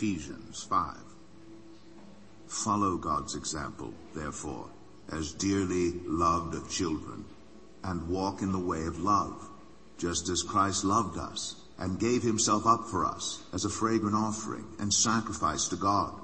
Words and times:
Ephesians 0.00 0.62
5. 0.62 0.96
Follow 2.46 2.96
God's 2.96 3.34
example, 3.34 3.92
therefore, 4.14 4.70
as 5.12 5.34
dearly 5.34 5.92
loved 6.06 6.70
children, 6.70 7.26
and 7.84 8.08
walk 8.08 8.40
in 8.40 8.50
the 8.50 8.58
way 8.58 8.86
of 8.86 8.98
love, 9.00 9.46
just 9.98 10.30
as 10.30 10.42
Christ 10.42 10.84
loved 10.84 11.18
us 11.18 11.54
and 11.78 12.00
gave 12.00 12.22
himself 12.22 12.66
up 12.66 12.86
for 12.90 13.04
us 13.04 13.42
as 13.52 13.66
a 13.66 13.68
fragrant 13.68 14.14
offering 14.16 14.64
and 14.78 14.90
sacrifice 14.90 15.68
to 15.68 15.76
God. 15.76 16.18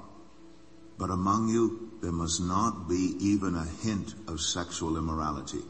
But 0.97 1.11
among 1.11 1.49
you 1.49 1.99
there 2.01 2.11
must 2.11 2.41
not 2.41 2.89
be 2.89 3.15
even 3.19 3.53
a 3.53 3.85
hint 3.85 4.15
of 4.27 4.41
sexual 4.41 4.97
immorality, 4.97 5.61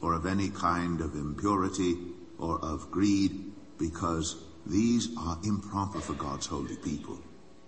or 0.00 0.14
of 0.14 0.26
any 0.26 0.48
kind 0.48 1.00
of 1.00 1.14
impurity, 1.14 1.94
or 2.40 2.58
of 2.58 2.90
greed, 2.90 3.52
because 3.78 4.42
these 4.66 5.10
are 5.16 5.38
improper 5.44 6.00
for 6.00 6.14
God's 6.14 6.46
holy 6.46 6.74
people. 6.78 7.20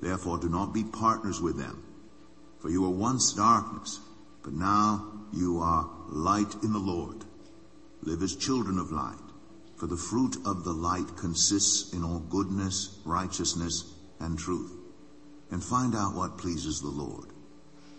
Therefore 0.00 0.38
do 0.38 0.48
not 0.48 0.74
be 0.74 0.84
partners 0.84 1.40
with 1.40 1.56
them. 1.56 1.82
For 2.60 2.70
you 2.70 2.82
were 2.82 2.90
once 2.90 3.32
darkness, 3.32 4.00
but 4.42 4.52
now 4.52 5.12
you 5.32 5.58
are 5.60 5.88
light 6.08 6.54
in 6.62 6.72
the 6.72 6.78
Lord. 6.78 7.24
Live 8.02 8.22
as 8.22 8.36
children 8.36 8.78
of 8.78 8.92
light, 8.92 9.18
for 9.76 9.86
the 9.86 9.96
fruit 9.96 10.36
of 10.44 10.64
the 10.64 10.72
light 10.72 11.16
consists 11.16 11.92
in 11.92 12.04
all 12.04 12.20
goodness, 12.20 12.98
righteousness, 13.04 13.94
and 14.20 14.38
truth. 14.38 14.72
And 15.50 15.62
find 15.62 15.94
out 15.94 16.14
what 16.14 16.38
pleases 16.38 16.80
the 16.80 16.88
Lord. 16.88 17.30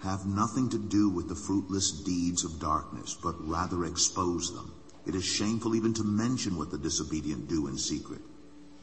Have 0.04 0.26
nothing 0.26 0.70
to 0.70 0.78
do 0.78 1.10
with 1.10 1.28
the 1.28 1.36
fruitless 1.36 1.92
deeds 1.92 2.44
of 2.44 2.60
darkness, 2.60 3.18
but 3.22 3.36
rather 3.48 3.86
expose 3.86 4.54
them. 4.54 4.74
It 5.06 5.16
is 5.16 5.26
shameful 5.26 5.76
even 5.76 5.94
to 5.96 6.04
mention 6.04 6.58
what 6.58 6.72
the 6.72 6.78
disobedient 6.78 7.48
do 7.48 7.68
in 7.68 7.78
secret. 7.78 8.22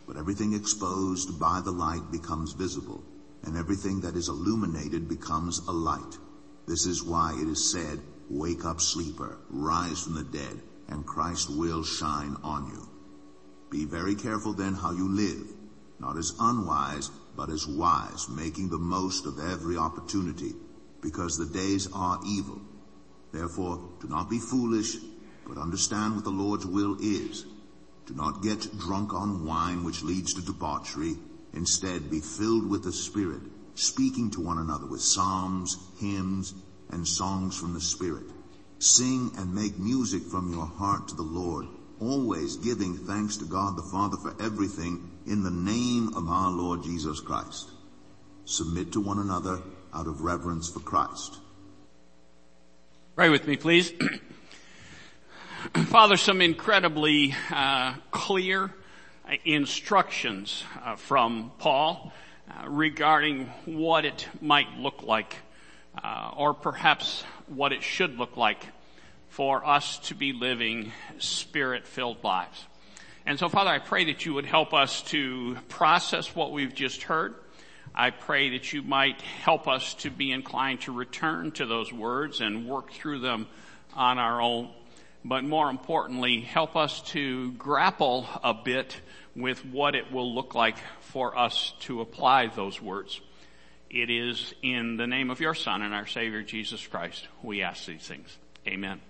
But 0.06 0.16
everything 0.16 0.52
exposed 0.52 1.38
by 1.38 1.60
the 1.60 1.70
light 1.70 2.10
becomes 2.10 2.52
visible, 2.52 3.02
and 3.42 3.56
everything 3.56 4.00
that 4.00 4.16
is 4.16 4.28
illuminated 4.28 5.08
becomes 5.08 5.58
a 5.66 5.72
light. 5.72 6.18
This 6.66 6.86
is 6.86 7.02
why 7.02 7.36
it 7.40 7.48
is 7.48 7.70
said, 7.70 8.00
Wake 8.30 8.64
up, 8.64 8.80
sleeper, 8.80 9.38
rise 9.50 10.02
from 10.02 10.14
the 10.14 10.24
dead, 10.24 10.62
and 10.88 11.06
Christ 11.06 11.50
will 11.50 11.82
shine 11.82 12.36
on 12.42 12.66
you. 12.68 12.88
Be 13.70 13.84
very 13.84 14.14
careful 14.14 14.54
then 14.54 14.74
how 14.74 14.92
you 14.92 15.08
live, 15.08 15.46
not 15.98 16.16
as 16.16 16.34
unwise, 16.38 17.10
but 17.36 17.50
as 17.50 17.66
wise, 17.66 18.28
making 18.28 18.68
the 18.68 18.78
most 18.78 19.26
of 19.26 19.38
every 19.38 19.76
opportunity, 19.76 20.54
because 21.00 21.36
the 21.36 21.46
days 21.46 21.88
are 21.92 22.20
evil. 22.26 22.60
Therefore, 23.32 23.90
do 24.00 24.08
not 24.08 24.30
be 24.30 24.38
foolish, 24.38 24.96
but 25.46 25.58
understand 25.58 26.14
what 26.14 26.24
the 26.24 26.30
Lord's 26.30 26.64
will 26.64 26.96
is. 27.00 27.44
Do 28.06 28.14
not 28.14 28.42
get 28.42 28.76
drunk 28.78 29.14
on 29.14 29.46
wine 29.46 29.84
which 29.84 30.02
leads 30.02 30.34
to 30.34 30.44
debauchery. 30.44 31.14
Instead, 31.54 32.10
be 32.10 32.20
filled 32.20 32.68
with 32.68 32.84
the 32.84 32.92
Spirit, 32.92 33.40
speaking 33.74 34.30
to 34.32 34.40
one 34.40 34.58
another 34.58 34.86
with 34.86 35.00
psalms, 35.00 35.78
hymns, 35.98 36.54
and 36.90 37.06
songs 37.06 37.56
from 37.58 37.72
the 37.72 37.80
Spirit. 37.80 38.24
Sing 38.78 39.30
and 39.38 39.54
make 39.54 39.78
music 39.78 40.22
from 40.24 40.52
your 40.52 40.66
heart 40.66 41.08
to 41.08 41.14
the 41.14 41.22
Lord, 41.22 41.66
always 42.00 42.56
giving 42.56 42.96
thanks 42.96 43.36
to 43.38 43.44
God 43.46 43.76
the 43.76 43.82
Father 43.82 44.16
for 44.16 44.34
everything 44.42 45.10
in 45.26 45.42
the 45.42 45.50
name 45.50 46.14
of 46.14 46.28
our 46.28 46.50
Lord 46.50 46.82
Jesus 46.82 47.20
Christ. 47.20 47.70
Submit 48.44 48.92
to 48.92 49.00
one 49.00 49.18
another 49.18 49.62
out 49.94 50.06
of 50.06 50.20
reverence 50.20 50.68
for 50.68 50.80
Christ. 50.80 51.38
Pray 53.14 53.30
with 53.30 53.46
me, 53.46 53.56
please. 53.56 53.92
Father, 55.72 56.18
some 56.18 56.42
incredibly 56.42 57.34
uh, 57.50 57.94
clear 58.10 58.70
instructions 59.46 60.62
uh, 60.84 60.96
from 60.96 61.52
Paul 61.58 62.12
uh, 62.50 62.68
regarding 62.68 63.46
what 63.64 64.04
it 64.04 64.28
might 64.42 64.76
look 64.76 65.02
like, 65.02 65.36
uh, 66.02 66.32
or 66.36 66.52
perhaps 66.52 67.22
what 67.46 67.72
it 67.72 67.82
should 67.82 68.18
look 68.18 68.36
like 68.36 68.62
for 69.30 69.66
us 69.66 69.98
to 70.00 70.14
be 70.14 70.34
living 70.34 70.92
spirit-filled 71.18 72.22
lives. 72.22 72.66
And 73.24 73.38
so, 73.38 73.48
Father, 73.48 73.70
I 73.70 73.78
pray 73.78 74.04
that 74.04 74.26
you 74.26 74.34
would 74.34 74.46
help 74.46 74.74
us 74.74 75.00
to 75.04 75.56
process 75.70 76.36
what 76.36 76.52
we've 76.52 76.74
just 76.74 77.04
heard. 77.04 77.36
I 77.94 78.10
pray 78.10 78.50
that 78.50 78.74
you 78.74 78.82
might 78.82 79.22
help 79.22 79.66
us 79.66 79.94
to 79.94 80.10
be 80.10 80.30
inclined 80.30 80.82
to 80.82 80.92
return 80.92 81.52
to 81.52 81.64
those 81.64 81.90
words 81.90 82.42
and 82.42 82.68
work 82.68 82.92
through 82.92 83.20
them 83.20 83.46
on 83.94 84.18
our 84.18 84.42
own 84.42 84.68
but 85.24 85.42
more 85.44 85.70
importantly, 85.70 86.40
help 86.40 86.76
us 86.76 87.00
to 87.12 87.52
grapple 87.52 88.26
a 88.42 88.52
bit 88.52 88.96
with 89.34 89.64
what 89.64 89.94
it 89.94 90.12
will 90.12 90.34
look 90.34 90.54
like 90.54 90.76
for 91.00 91.36
us 91.36 91.72
to 91.80 92.00
apply 92.00 92.48
those 92.48 92.80
words. 92.80 93.20
It 93.90 94.10
is 94.10 94.54
in 94.62 94.96
the 94.96 95.06
name 95.06 95.30
of 95.30 95.40
your 95.40 95.54
Son 95.54 95.82
and 95.82 95.94
our 95.94 96.06
Savior 96.06 96.42
Jesus 96.42 96.86
Christ 96.86 97.26
we 97.42 97.62
ask 97.62 97.86
these 97.86 98.06
things. 98.06 98.36
Amen. 98.66 99.00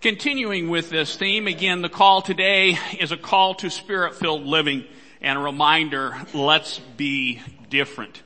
Continuing 0.00 0.70
with 0.70 0.90
this 0.90 1.16
theme, 1.16 1.48
again, 1.48 1.82
the 1.82 1.88
call 1.88 2.22
today 2.22 2.78
is 3.00 3.10
a 3.10 3.16
call 3.16 3.54
to 3.56 3.68
spirit-filled 3.68 4.44
living 4.44 4.84
and 5.20 5.36
a 5.36 5.42
reminder, 5.42 6.14
let's 6.32 6.78
be 6.78 7.42
different. 7.68 8.22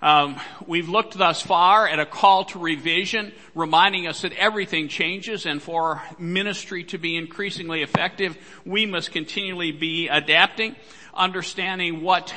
Um, 0.00 0.40
we've 0.64 0.88
looked 0.88 1.18
thus 1.18 1.42
far 1.42 1.88
at 1.88 1.98
a 1.98 2.06
call 2.06 2.44
to 2.46 2.60
revision, 2.60 3.32
reminding 3.54 4.06
us 4.06 4.22
that 4.22 4.32
everything 4.34 4.86
changes, 4.86 5.44
and 5.44 5.60
for 5.60 6.00
ministry 6.18 6.84
to 6.84 6.98
be 6.98 7.16
increasingly 7.16 7.82
effective, 7.82 8.38
we 8.64 8.86
must 8.86 9.10
continually 9.10 9.72
be 9.72 10.06
adapting, 10.06 10.76
understanding 11.12 12.02
what 12.02 12.32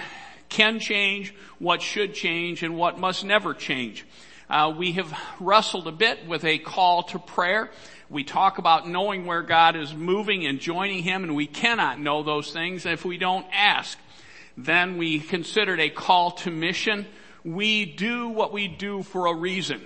can 0.50 0.80
change, 0.80 1.36
what 1.60 1.84
should 1.84 2.16
change, 2.16 2.64
and 2.64 2.76
what 2.76 2.98
must 2.98 3.24
never 3.24 3.54
change. 3.54 4.08
Uh, 4.50 4.74
we 4.76 4.94
have 4.94 5.16
wrestled 5.40 5.88
a 5.88 5.92
bit 5.92 6.28
with 6.28 6.44
a 6.44 6.58
call 6.58 7.04
to 7.04 7.20
prayer. 7.20 7.70
We 8.10 8.24
talk 8.24 8.58
about 8.58 8.90
knowing 8.90 9.28
where 9.28 9.44
God 9.44 9.76
is 9.76 9.94
moving 9.94 10.48
and 10.48 10.60
joining 10.60 11.04
Him, 11.04 11.24
and 11.24 11.36
we 11.36 11.46
cannot 11.46 12.00
know 12.00 12.24
those 12.24 12.52
things 12.52 12.88
if 12.88 13.06
we 13.06 13.20
don't 13.20 13.46
ask. 13.54 14.00
Then 14.58 14.98
we 14.98 15.20
considered 15.20 15.80
a 15.80 15.90
call 15.92 16.32
to 16.32 16.50
mission 16.50 17.06
we 17.44 17.86
do 17.86 18.30
what 18.30 18.54
we 18.54 18.68
do 18.68 19.04
for 19.04 19.28
a 19.28 19.36
reason. 19.36 19.82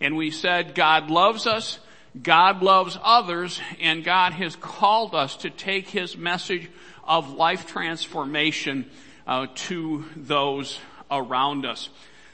And 0.00 0.16
we 0.16 0.30
said 0.30 0.74
God 0.74 1.10
loves 1.10 1.46
us, 1.46 1.78
God 2.20 2.62
loves 2.62 2.98
others, 3.02 3.60
and 3.80 4.04
God 4.04 4.32
has 4.32 4.56
called 4.56 5.14
us 5.14 5.36
to 5.38 5.50
take 5.50 5.88
His 5.88 6.16
message 6.16 6.68
of 7.04 7.32
life 7.32 7.66
transformation 7.66 8.90
uh, 9.26 9.46
to 9.54 10.04
those 10.16 10.78
around 11.10 11.66
us. 11.66 11.88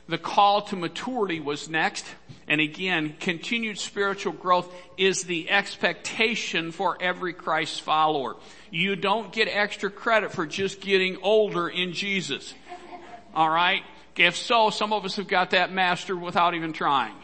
The 0.08 0.18
call 0.18 0.62
to 0.62 0.76
maturity 0.76 1.38
was 1.38 1.68
next. 1.68 2.04
And 2.48 2.60
again, 2.60 3.14
continued 3.20 3.78
spiritual 3.78 4.32
growth 4.32 4.74
is 4.96 5.22
the 5.22 5.48
expectation 5.48 6.72
for 6.72 6.98
every 7.00 7.32
Christ 7.32 7.82
follower. 7.82 8.34
You 8.72 8.96
don't 8.96 9.32
get 9.32 9.46
extra 9.46 9.88
credit 9.88 10.32
for 10.32 10.46
just 10.46 10.80
getting 10.80 11.18
older 11.22 11.68
in 11.68 11.92
Jesus. 11.92 12.52
Alright? 13.32 13.84
If 14.16 14.36
so, 14.36 14.70
some 14.70 14.92
of 14.92 15.04
us 15.04 15.16
have 15.16 15.28
got 15.28 15.50
that 15.50 15.72
mastered 15.72 16.20
without 16.20 16.54
even 16.54 16.72
trying. 16.72 17.14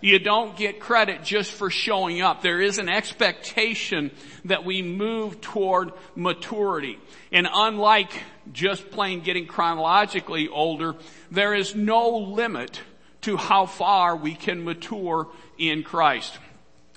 You 0.00 0.18
don't 0.18 0.56
get 0.56 0.78
credit 0.78 1.24
just 1.24 1.50
for 1.50 1.70
showing 1.70 2.20
up. 2.20 2.42
There 2.42 2.60
is 2.60 2.78
an 2.78 2.88
expectation 2.88 4.10
that 4.44 4.64
we 4.64 4.82
move 4.82 5.40
toward 5.40 5.92
maturity. 6.14 6.98
And 7.32 7.48
unlike 7.50 8.12
just 8.52 8.90
plain 8.90 9.22
getting 9.22 9.46
chronologically 9.46 10.48
older, 10.48 10.94
there 11.30 11.54
is 11.54 11.74
no 11.74 12.10
limit 12.18 12.80
to 13.22 13.36
how 13.36 13.66
far 13.66 14.16
we 14.16 14.34
can 14.34 14.64
mature 14.64 15.28
in 15.58 15.82
Christ. 15.82 16.38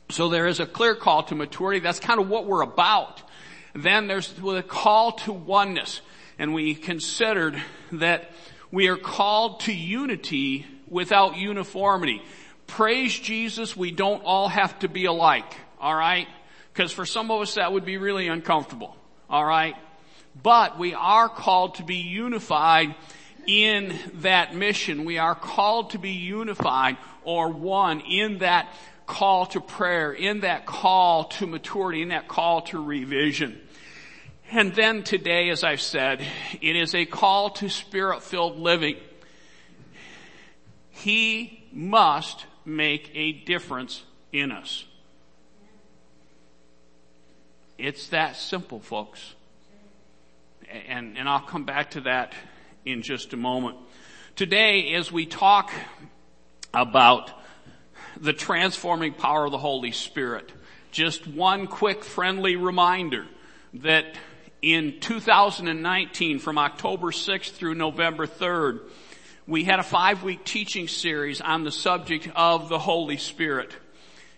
So 0.10 0.30
there 0.30 0.48
is 0.48 0.60
a 0.60 0.66
clear 0.66 0.96
call 0.96 1.24
to 1.24 1.36
maturity. 1.36 1.80
That's 1.80 2.00
kind 2.00 2.20
of 2.20 2.30
what 2.30 2.46
we're 2.46 2.62
about. 2.62 3.22
Then 3.74 4.08
there's 4.08 4.32
the 4.34 4.64
call 4.64 5.14
to 5.14 5.34
oneness. 5.34 6.02
And 6.38 6.54
we 6.54 6.76
considered 6.76 7.62
that 7.94 8.32
we 8.72 8.88
are 8.88 8.98
called 8.98 9.62
to 9.62 9.74
unity 9.74 10.66
without 10.88 11.38
uniformity. 11.38 12.22
Praise 12.68 13.18
Jesus, 13.18 13.76
we 13.76 13.92
don't 13.92 14.24
all 14.24 14.48
have 14.48 14.78
to 14.80 14.88
be 14.88 15.06
alike, 15.06 15.56
alright? 15.82 16.28
Because 16.72 16.92
for 16.92 17.06
some 17.06 17.32
of 17.32 17.42
us 17.42 17.56
that 17.56 17.74
would 17.74 17.86
be 17.86 17.98
really 17.98 18.28
uncomfortable, 18.28 18.96
alright? 19.30 19.76
But 20.42 20.78
we 20.78 20.94
are 20.94 21.28
called 21.28 21.76
to 21.76 21.84
be 21.84 21.98
unified 21.98 22.96
in 23.48 23.98
that 24.16 24.56
mission. 24.56 25.06
We 25.06 25.18
are 25.18 25.36
called 25.36 25.92
to 25.92 25.98
be 25.98 26.12
unified 26.12 26.98
or 27.24 27.50
one 27.50 28.02
in 28.02 28.40
that 28.40 28.72
call 29.08 29.48
to 29.48 29.60
prayer, 29.60 30.14
in 30.14 30.42
that 30.42 30.68
call 30.68 31.26
to 31.26 31.48
maturity, 31.48 32.04
in 32.04 32.10
that 32.10 32.28
call 32.28 32.62
to 32.62 32.82
revision. 32.82 33.60
And 34.52 34.74
then 34.74 35.04
today, 35.04 35.50
as 35.50 35.64
I've 35.64 35.82
said, 35.82 36.26
it 36.60 36.76
is 36.76 36.96
a 36.96 37.06
call 37.06 37.52
to 37.52 37.70
spirit-filled 37.70 38.58
living. 38.58 38.96
He 40.90 41.64
must 41.72 42.48
make 42.66 43.12
a 43.14 43.32
difference 43.32 44.04
in 44.34 44.52
us. 44.52 44.86
It's 47.78 48.08
that 48.08 48.38
simple, 48.38 48.80
folks. 48.80 49.36
And, 50.88 51.16
and 51.16 51.30
I'll 51.30 51.42
come 51.42 51.66
back 51.66 51.92
to 51.92 52.02
that 52.02 52.34
in 52.86 53.04
just 53.04 53.34
a 53.34 53.38
moment. 53.38 53.78
Today, 54.36 54.96
as 54.96 55.12
we 55.12 55.28
talk 55.28 55.72
about 56.74 57.32
the 58.20 58.34
transforming 58.34 59.14
power 59.14 59.46
of 59.46 59.52
the 59.52 59.60
Holy 59.60 59.92
Spirit, 59.92 60.52
just 60.92 61.28
one 61.28 61.68
quick 61.68 62.04
friendly 62.04 62.56
reminder 62.56 63.28
that 63.76 64.06
in 64.62 65.00
2019 65.00 66.40
from 66.40 66.58
October 66.58 67.08
6th 67.08 67.52
through 67.52 67.76
November 67.76 68.28
3rd, 68.28 68.82
we 69.48 69.64
had 69.64 69.80
a 69.80 69.84
five 69.84 70.24
week 70.24 70.44
teaching 70.44 70.88
series 70.88 71.42
on 71.42 71.64
the 71.64 71.72
subject 71.72 72.30
of 72.36 72.70
the 72.70 72.80
Holy 72.80 73.18
Spirit. 73.18 73.76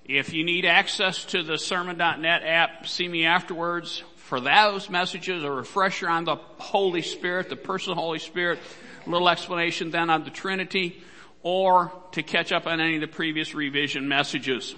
If 0.06 0.33
you 0.33 0.44
need 0.44 0.65
access 0.65 1.25
to 1.25 1.44
the 1.44 1.57
sermon.net 1.57 2.44
app, 2.44 2.88
see 2.88 3.07
me 3.07 3.25
afterwards 3.25 4.03
for 4.15 4.39
those 4.39 4.89
messages, 4.89 5.44
a 5.44 5.51
refresher 5.51 6.07
on 6.07 6.24
the 6.25 6.35
Holy 6.57 7.01
Spirit, 7.01 7.50
the 7.50 7.56
person 7.56 7.91
of 7.91 7.97
the 7.97 8.01
Holy 8.01 8.19
Spirit, 8.19 8.59
a 9.06 9.09
little 9.09 9.27
explanation 9.27 9.91
then 9.91 10.09
on 10.09 10.24
the 10.24 10.29
Trinity, 10.29 11.03
or 11.44 11.91
to 12.13 12.24
catch 12.24 12.51
up 12.51 12.67
on 12.67 12.79
any 12.79 12.95
of 12.95 13.01
the 13.01 13.07
previous 13.07 13.53
revision 13.53 14.07
messages. 14.07 14.75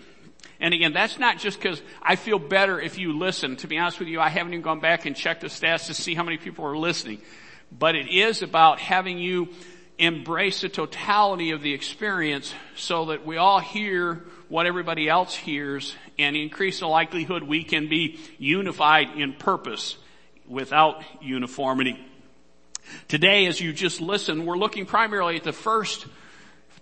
And 0.59 0.73
again, 0.73 0.93
that's 0.93 1.19
not 1.19 1.39
just 1.39 1.59
because 1.59 1.81
I 2.01 2.15
feel 2.15 2.39
better 2.39 2.79
if 2.79 2.97
you 2.97 3.17
listen. 3.17 3.57
To 3.57 3.67
be 3.67 3.77
honest 3.77 3.99
with 3.99 4.07
you, 4.07 4.19
I 4.19 4.29
haven't 4.29 4.53
even 4.53 4.63
gone 4.63 4.79
back 4.79 5.05
and 5.05 5.15
checked 5.15 5.41
the 5.41 5.47
stats 5.47 5.87
to 5.87 5.93
see 5.93 6.13
how 6.13 6.23
many 6.23 6.37
people 6.37 6.65
are 6.65 6.77
listening. 6.77 7.21
But 7.71 7.95
it 7.95 8.07
is 8.07 8.41
about 8.41 8.79
having 8.79 9.17
you 9.17 9.49
embrace 9.97 10.61
the 10.61 10.69
totality 10.69 11.51
of 11.51 11.61
the 11.61 11.73
experience 11.73 12.53
so 12.75 13.05
that 13.05 13.25
we 13.25 13.37
all 13.37 13.59
hear 13.59 14.23
what 14.49 14.65
everybody 14.65 15.09
else 15.09 15.35
hears 15.35 15.95
and 16.19 16.35
increase 16.35 16.79
the 16.79 16.87
likelihood 16.87 17.43
we 17.43 17.63
can 17.63 17.89
be 17.89 18.19
unified 18.37 19.09
in 19.17 19.33
purpose 19.33 19.97
without 20.47 21.03
uniformity. 21.21 21.99
Today, 23.07 23.47
as 23.47 23.59
you 23.59 23.73
just 23.73 24.01
listen, 24.01 24.45
we're 24.45 24.57
looking 24.57 24.85
primarily 24.85 25.37
at 25.37 25.43
the 25.43 25.53
first 25.53 26.05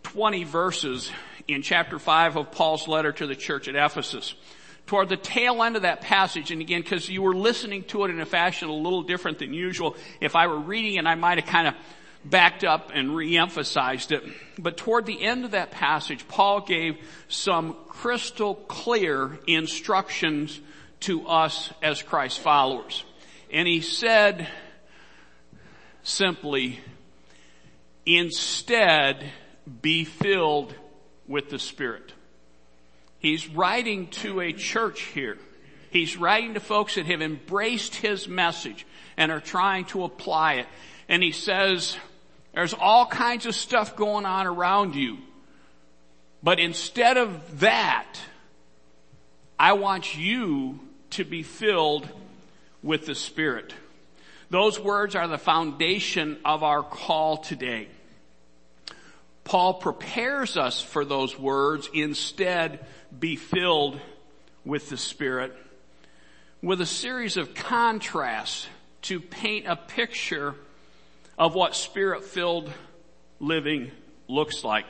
20 0.03 0.43
verses 0.43 1.11
in 1.53 1.61
chapter 1.61 1.99
5 1.99 2.37
of 2.37 2.51
Paul's 2.51 2.87
letter 2.87 3.11
to 3.11 3.27
the 3.27 3.35
church 3.35 3.67
at 3.67 3.75
Ephesus. 3.75 4.33
Toward 4.87 5.09
the 5.09 5.17
tail 5.17 5.63
end 5.63 5.75
of 5.75 5.83
that 5.83 6.01
passage, 6.01 6.51
and 6.51 6.59
again, 6.61 6.81
because 6.81 7.07
you 7.07 7.21
were 7.21 7.35
listening 7.35 7.83
to 7.85 8.03
it 8.03 8.09
in 8.09 8.19
a 8.19 8.25
fashion 8.25 8.67
a 8.67 8.73
little 8.73 9.03
different 9.03 9.39
than 9.39 9.53
usual, 9.53 9.95
if 10.19 10.35
I 10.35 10.47
were 10.47 10.59
reading 10.59 10.95
it, 10.95 11.05
I 11.05 11.15
might 11.15 11.37
have 11.37 11.47
kind 11.47 11.67
of 11.67 11.75
backed 12.25 12.63
up 12.63 12.91
and 12.93 13.15
re-emphasized 13.15 14.11
it. 14.11 14.23
But 14.59 14.77
toward 14.77 15.05
the 15.05 15.21
end 15.21 15.45
of 15.45 15.51
that 15.51 15.71
passage, 15.71 16.27
Paul 16.27 16.61
gave 16.61 16.97
some 17.27 17.75
crystal 17.87 18.55
clear 18.55 19.39
instructions 19.47 20.59
to 21.01 21.27
us 21.27 21.71
as 21.81 22.01
Christ 22.01 22.39
followers. 22.39 23.03
And 23.51 23.67
he 23.67 23.81
said 23.81 24.47
simply, 26.03 26.79
instead 28.05 29.31
be 29.81 30.03
filled 30.03 30.73
with 31.27 31.49
the 31.49 31.59
Spirit. 31.59 32.13
He's 33.19 33.47
writing 33.47 34.07
to 34.07 34.41
a 34.41 34.51
church 34.51 35.01
here. 35.01 35.37
He's 35.91 36.17
writing 36.17 36.53
to 36.55 36.59
folks 36.59 36.95
that 36.95 37.05
have 37.05 37.21
embraced 37.21 37.95
his 37.95 38.27
message 38.27 38.85
and 39.17 39.31
are 39.31 39.41
trying 39.41 39.85
to 39.85 40.03
apply 40.03 40.55
it. 40.55 40.67
And 41.07 41.21
he 41.21 41.31
says, 41.31 41.97
there's 42.53 42.73
all 42.73 43.05
kinds 43.05 43.45
of 43.45 43.55
stuff 43.55 43.95
going 43.95 44.25
on 44.25 44.47
around 44.47 44.95
you. 44.95 45.17
But 46.41 46.59
instead 46.59 47.17
of 47.17 47.59
that, 47.59 48.15
I 49.59 49.73
want 49.73 50.17
you 50.17 50.79
to 51.11 51.23
be 51.23 51.43
filled 51.43 52.07
with 52.81 53.05
the 53.05 53.13
Spirit. 53.13 53.73
Those 54.49 54.79
words 54.79 55.15
are 55.15 55.27
the 55.27 55.37
foundation 55.37 56.39
of 56.43 56.63
our 56.63 56.81
call 56.83 57.37
today. 57.37 57.87
Paul 59.43 59.75
prepares 59.75 60.57
us 60.57 60.81
for 60.81 61.03
those 61.03 61.37
words, 61.37 61.89
instead 61.93 62.85
be 63.17 63.35
filled 63.35 63.99
with 64.63 64.89
the 64.89 64.97
Spirit, 64.97 65.55
with 66.61 66.79
a 66.81 66.85
series 66.85 67.37
of 67.37 67.53
contrasts 67.53 68.67
to 69.03 69.19
paint 69.19 69.65
a 69.67 69.75
picture 69.75 70.55
of 71.37 71.55
what 71.55 71.75
spirit 71.75 72.23
filled 72.23 72.71
living 73.39 73.91
looks 74.27 74.63
like. 74.63 74.85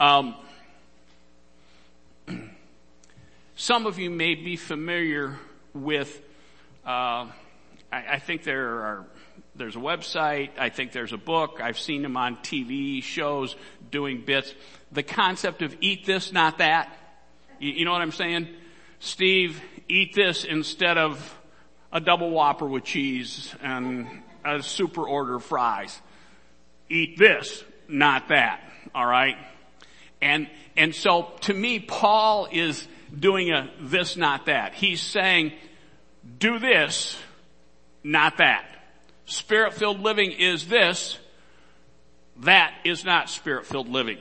Um, 0.00 0.34
some 3.56 3.86
of 3.86 3.98
you 3.98 4.10
may 4.10 4.34
be 4.34 4.56
familiar 4.56 5.38
with, 5.72 6.20
uh, 6.84 7.28
I, 7.30 7.30
I, 7.92 8.18
think 8.18 8.42
there 8.42 8.66
are, 8.66 9.06
there's 9.54 9.76
a 9.76 9.80
website, 9.80 10.50
I 10.58 10.70
think 10.70 10.92
there's 10.92 11.12
a 11.12 11.18
book, 11.18 11.60
I've 11.62 11.78
seen 11.78 12.02
them 12.02 12.16
on 12.16 12.36
TV 12.38 13.02
shows 13.02 13.54
doing 13.90 14.22
bits. 14.24 14.54
The 14.92 15.02
concept 15.02 15.62
of 15.62 15.76
eat 15.80 16.06
this, 16.06 16.32
not 16.32 16.58
that. 16.58 16.96
You, 17.58 17.72
you 17.72 17.84
know 17.84 17.92
what 17.92 18.02
I'm 18.02 18.12
saying? 18.12 18.48
Steve, 18.98 19.60
eat 19.88 20.14
this 20.14 20.44
instead 20.44 20.96
of 20.96 21.38
a 21.92 22.00
double 22.00 22.30
whopper 22.30 22.66
with 22.66 22.84
cheese 22.84 23.54
and 23.62 24.22
a 24.44 24.62
super 24.62 25.06
order 25.06 25.36
of 25.36 25.44
fries. 25.44 26.00
Eat 26.88 27.18
this, 27.18 27.62
not 27.88 28.28
that. 28.28 28.62
All 28.94 29.06
right. 29.06 29.36
And, 30.22 30.48
and 30.76 30.94
so 30.94 31.32
to 31.42 31.52
me, 31.52 31.78
Paul 31.78 32.48
is 32.50 32.86
doing 33.18 33.50
a 33.50 33.70
this, 33.80 34.16
not 34.16 34.46
that. 34.46 34.72
He's 34.74 35.02
saying, 35.02 35.52
do 36.38 36.58
this, 36.58 37.18
not 38.02 38.38
that. 38.38 38.71
Spirit 39.32 39.72
filled 39.72 40.00
living 40.00 40.30
is 40.32 40.68
this, 40.68 41.18
that 42.40 42.74
is 42.84 43.02
not 43.04 43.30
spirit 43.30 43.64
filled 43.64 43.88
living. 43.88 44.18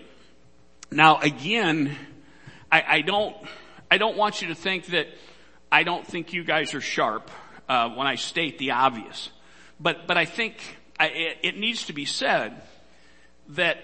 Now 0.90 1.20
again, 1.20 1.98
I, 2.72 2.84
I, 2.88 3.02
don't, 3.02 3.36
I 3.90 3.98
don't 3.98 4.16
want 4.16 4.42
you 4.42 4.48
to 4.48 4.56
think 4.56 4.88
that 4.88 5.08
I 5.70 5.84
don't 5.84 6.08
think 6.08 6.32
you 6.32 6.46
guys 6.46 6.74
are 6.74 6.82
sharp 6.82 7.30
uh, 7.68 7.90
when 7.90 8.08
I 8.08 8.16
state 8.16 8.58
the 8.58 8.72
obvious. 8.72 9.30
But, 9.82 10.08
but 10.08 10.18
I 10.18 10.24
think 10.24 10.56
I, 10.98 11.08
it, 11.08 11.38
it 11.44 11.58
needs 11.58 11.88
to 11.88 11.94
be 11.94 12.06
said 12.06 12.62
that 13.50 13.80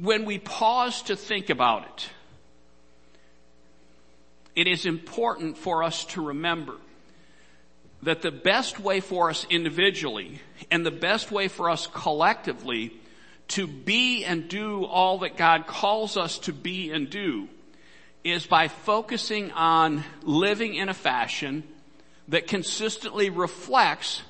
when 0.00 0.24
we 0.24 0.38
pause 0.38 1.02
to 1.02 1.16
think 1.16 1.50
about 1.50 1.84
it, 1.84 2.08
it 4.54 4.66
is 4.66 4.86
important 4.86 5.58
for 5.58 5.82
us 5.82 6.06
to 6.06 6.22
remember 6.22 6.76
that 8.02 8.22
the 8.22 8.30
best 8.30 8.78
way 8.78 9.00
for 9.00 9.30
us 9.30 9.46
individually 9.50 10.40
and 10.70 10.84
the 10.84 10.90
best 10.90 11.30
way 11.30 11.48
for 11.48 11.70
us 11.70 11.86
collectively 11.86 12.92
to 13.48 13.66
be 13.66 14.24
and 14.24 14.48
do 14.48 14.84
all 14.84 15.18
that 15.18 15.36
God 15.36 15.66
calls 15.66 16.16
us 16.16 16.38
to 16.40 16.52
be 16.52 16.90
and 16.90 17.08
do 17.08 17.48
is 18.24 18.46
by 18.46 18.68
focusing 18.68 19.52
on 19.52 20.02
living 20.22 20.74
in 20.74 20.88
a 20.88 20.94
fashion 20.94 21.62
that 22.28 22.48
consistently 22.48 23.30
reflects 23.30 24.22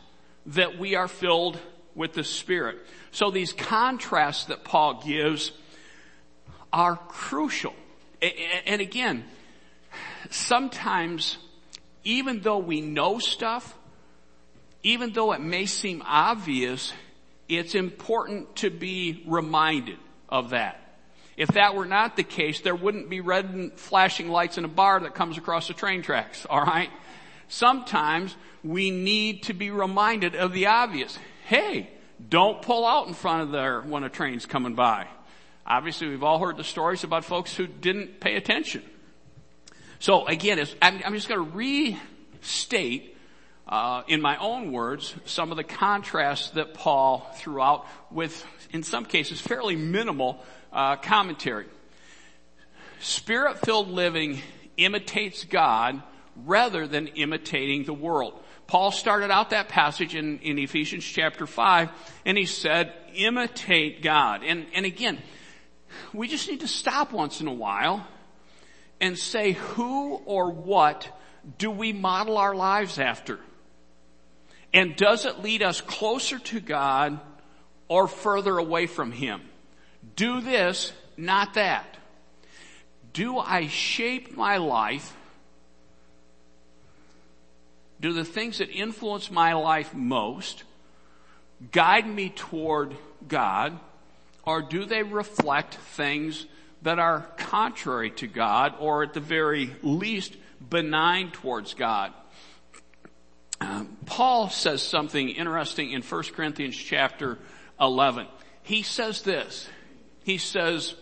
that 0.46 0.78
we 0.78 0.94
are 0.94 1.08
filled 1.08 1.58
with 1.94 2.12
the 2.12 2.24
Spirit. 2.24 2.78
So 3.10 3.30
these 3.30 3.54
contrasts 3.54 4.44
that 4.44 4.64
Paul 4.64 5.02
gives 5.02 5.50
are 6.72 6.96
crucial. 6.96 7.74
And 8.66 8.82
again, 8.82 9.24
sometimes 10.30 11.38
even 12.06 12.40
though 12.40 12.58
we 12.58 12.80
know 12.80 13.18
stuff, 13.18 13.76
even 14.84 15.12
though 15.12 15.32
it 15.32 15.40
may 15.40 15.66
seem 15.66 16.02
obvious, 16.06 16.92
it's 17.48 17.74
important 17.74 18.54
to 18.56 18.70
be 18.70 19.24
reminded 19.26 19.98
of 20.28 20.50
that. 20.50 20.80
If 21.36 21.48
that 21.50 21.74
were 21.74 21.84
not 21.84 22.16
the 22.16 22.22
case, 22.22 22.60
there 22.60 22.76
wouldn't 22.76 23.10
be 23.10 23.20
red 23.20 23.72
flashing 23.74 24.28
lights 24.28 24.56
in 24.56 24.64
a 24.64 24.68
bar 24.68 25.00
that 25.00 25.16
comes 25.16 25.36
across 25.36 25.66
the 25.66 25.74
train 25.74 26.02
tracks, 26.02 26.46
alright? 26.46 26.90
Sometimes 27.48 28.34
we 28.62 28.92
need 28.92 29.42
to 29.44 29.52
be 29.52 29.70
reminded 29.70 30.36
of 30.36 30.52
the 30.52 30.66
obvious. 30.66 31.18
Hey, 31.46 31.90
don't 32.28 32.62
pull 32.62 32.86
out 32.86 33.08
in 33.08 33.14
front 33.14 33.42
of 33.42 33.50
there 33.50 33.80
when 33.80 34.04
a 34.04 34.08
train's 34.08 34.46
coming 34.46 34.76
by. 34.76 35.08
Obviously, 35.66 36.06
we've 36.06 36.22
all 36.22 36.38
heard 36.38 36.56
the 36.56 36.64
stories 36.64 37.02
about 37.02 37.24
folks 37.24 37.52
who 37.52 37.66
didn't 37.66 38.20
pay 38.20 38.36
attention. 38.36 38.84
So 39.98 40.26
again, 40.26 40.64
I'm, 40.82 41.00
I'm 41.04 41.14
just 41.14 41.28
going 41.28 41.44
to 41.44 41.56
restate 41.56 43.16
uh, 43.66 44.02
in 44.06 44.20
my 44.20 44.36
own 44.36 44.70
words, 44.70 45.14
some 45.24 45.50
of 45.50 45.56
the 45.56 45.64
contrasts 45.64 46.50
that 46.50 46.74
Paul 46.74 47.28
threw 47.36 47.60
out 47.60 47.86
with, 48.10 48.44
in 48.70 48.82
some 48.82 49.04
cases, 49.04 49.40
fairly 49.40 49.74
minimal 49.74 50.44
uh, 50.72 50.96
commentary. 50.96 51.66
Spirit-filled 53.00 53.88
living 53.88 54.40
imitates 54.76 55.44
God 55.44 56.02
rather 56.44 56.86
than 56.86 57.08
imitating 57.08 57.84
the 57.84 57.94
world. 57.94 58.40
Paul 58.66 58.90
started 58.90 59.30
out 59.30 59.50
that 59.50 59.68
passage 59.68 60.14
in, 60.14 60.38
in 60.40 60.58
Ephesians 60.58 61.04
chapter 61.04 61.46
5 61.46 61.90
and 62.24 62.36
he 62.36 62.46
said, 62.46 62.92
imitate 63.14 64.02
God. 64.02 64.42
And, 64.44 64.66
and 64.74 64.84
again, 64.84 65.18
we 66.12 66.28
just 66.28 66.48
need 66.48 66.60
to 66.60 66.68
stop 66.68 67.12
once 67.12 67.40
in 67.40 67.46
a 67.46 67.52
while 67.52 68.06
and 69.00 69.18
say 69.18 69.52
who 69.52 70.14
or 70.24 70.50
what 70.50 71.08
do 71.58 71.70
we 71.70 71.92
model 71.92 72.38
our 72.38 72.54
lives 72.54 72.98
after? 72.98 73.38
And 74.72 74.96
does 74.96 75.24
it 75.24 75.42
lead 75.42 75.62
us 75.62 75.80
closer 75.80 76.38
to 76.38 76.60
God 76.60 77.20
or 77.88 78.08
further 78.08 78.58
away 78.58 78.86
from 78.86 79.12
Him? 79.12 79.40
Do 80.16 80.40
this, 80.40 80.92
not 81.16 81.54
that. 81.54 81.96
Do 83.12 83.38
I 83.38 83.68
shape 83.68 84.36
my 84.36 84.58
life? 84.58 85.16
Do 88.00 88.12
the 88.12 88.24
things 88.24 88.58
that 88.58 88.68
influence 88.68 89.30
my 89.30 89.54
life 89.54 89.94
most 89.94 90.64
guide 91.72 92.06
me 92.06 92.28
toward 92.28 92.94
God? 93.26 93.78
Or 94.44 94.60
do 94.62 94.84
they 94.84 95.02
reflect 95.02 95.74
things 95.74 96.46
that 96.86 97.00
are 97.00 97.26
contrary 97.36 98.12
to 98.12 98.28
God 98.28 98.76
or 98.78 99.02
at 99.02 99.12
the 99.12 99.18
very 99.18 99.74
least 99.82 100.36
benign 100.70 101.32
towards 101.32 101.74
God? 101.74 102.12
Um, 103.60 103.96
Paul 104.06 104.50
says 104.50 104.82
something 104.82 105.30
interesting 105.30 105.90
in 105.90 106.02
1 106.02 106.22
Corinthians 106.36 106.76
chapter 106.76 107.38
11. 107.80 108.28
He 108.62 108.84
says 108.84 109.22
this. 109.22 109.68
He 110.22 110.38
says, 110.38 110.94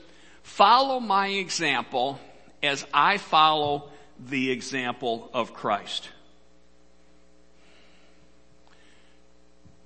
follow 0.43 1.01
my 1.01 1.29
example 1.29 2.19
as 2.63 2.87
I 2.95 3.19
follow 3.19 3.91
the 4.19 4.53
example 4.53 5.29
of 5.35 5.53
Christ. 5.53 6.09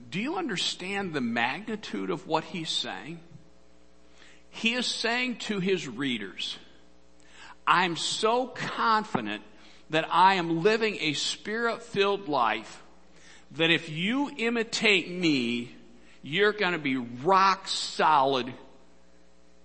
Do 0.09 0.21
you 0.21 0.37
understand 0.37 1.13
the 1.13 1.21
magnitude 1.21 2.11
of 2.11 2.29
what 2.29 2.45
he's 2.45 2.71
saying? 2.71 3.19
He 4.51 4.75
is 4.75 4.87
saying 4.87 5.37
to 5.37 5.61
his 5.61 5.87
readers, 5.87 6.57
I'm 7.67 7.97
so 7.97 8.47
confident 8.47 9.43
that 9.91 10.09
I 10.11 10.35
am 10.35 10.63
living 10.63 10.97
a 11.01 11.13
spirit 11.13 11.83
filled 11.83 12.29
life 12.29 12.83
that 13.53 13.71
if 13.71 13.89
you 13.89 14.31
imitate 14.37 15.11
me, 15.11 15.75
you're 16.23 16.53
going 16.53 16.73
to 16.73 16.79
be 16.79 16.97
rock 16.97 17.69
solid 17.69 18.53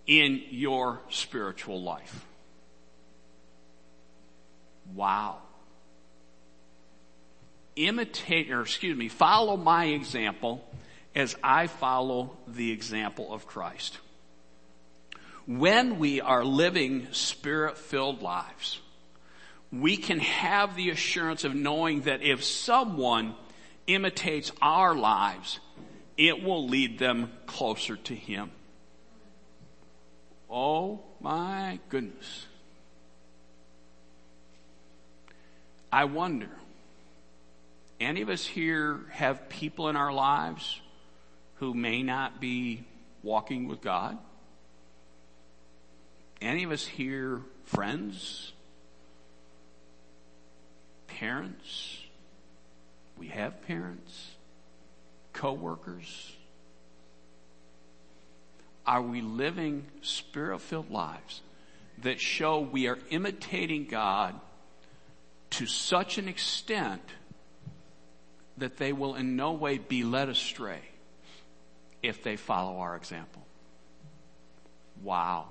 in 0.06 0.42
your 0.50 1.00
spiritual 1.10 1.82
life. 1.82 2.26
Wow. 4.94 5.40
Imitate, 7.76 8.52
or 8.52 8.62
excuse 8.62 8.98
me, 8.98 9.08
follow 9.08 9.58
my 9.58 9.86
example 9.86 10.64
as 11.16 11.36
I 11.44 11.68
follow 11.68 12.38
the 12.48 12.72
example 12.72 13.34
of 13.34 13.48
Christ. 13.48 13.98
When 15.46 16.00
we 16.00 16.22
are 16.22 16.44
living 16.46 17.08
spirit 17.12 17.78
filled 17.78 18.22
lives, 18.22 18.80
we 19.72 19.98
can 19.98 20.20
have 20.20 20.76
the 20.76 20.90
assurance 20.90 21.44
of 21.44 21.54
knowing 21.54 22.02
that 22.02 22.22
if 22.22 22.44
someone 22.44 23.36
imitates 23.88 24.52
our 24.62 24.96
lives, 24.96 25.60
it 26.18 26.44
will 26.44 26.68
lead 26.68 27.00
them 27.00 27.32
closer 27.46 27.96
to 27.98 28.16
Him. 28.16 28.52
Oh 30.50 31.02
my 31.20 31.80
goodness. 31.90 32.46
I 35.92 36.06
wonder, 36.06 36.50
any 38.00 38.22
of 38.22 38.30
us 38.30 38.46
here 38.46 39.02
have 39.12 39.50
people 39.50 39.90
in 39.90 39.96
our 39.96 40.14
lives 40.14 40.80
who 41.56 41.74
may 41.74 42.02
not 42.04 42.40
be 42.40 42.84
walking 43.22 43.68
with 43.68 43.82
God? 43.82 44.18
Any 46.44 46.64
of 46.64 46.72
us 46.72 46.86
here 46.86 47.42
friends 47.64 48.52
parents. 51.08 52.00
We 53.18 53.28
have 53.28 53.62
parents, 53.62 54.32
co-workers. 55.32 56.36
Are 58.86 59.02
we 59.02 59.22
living 59.22 59.86
spirit-filled 60.02 60.92
lives 60.92 61.42
that 62.00 62.20
show 62.20 62.60
we 62.60 62.88
are 62.88 62.98
imitating 63.10 63.86
God 63.86 64.38
to 65.52 65.66
such 65.66 66.18
an 66.18 66.28
extent 66.28 67.02
that 68.58 68.76
they 68.76 68.92
will 68.92 69.16
in 69.16 69.38
no 69.38 69.54
way 69.54 69.78
be 69.78 70.04
led 70.04 70.28
astray 70.28 70.82
if 72.02 72.22
they 72.22 72.36
follow 72.36 72.80
our 72.80 72.98
example? 72.98 73.46
Wow. 75.02 75.48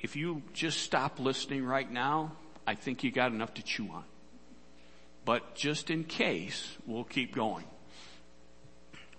If 0.00 0.16
you 0.16 0.42
just 0.52 0.82
stop 0.82 1.18
listening 1.18 1.64
right 1.64 1.90
now, 1.90 2.32
I 2.66 2.74
think 2.74 3.02
you 3.02 3.10
got 3.10 3.32
enough 3.32 3.54
to 3.54 3.62
chew 3.62 3.88
on. 3.90 4.04
But 5.24 5.54
just 5.54 5.90
in 5.90 6.04
case, 6.04 6.76
we'll 6.86 7.04
keep 7.04 7.34
going. 7.34 7.64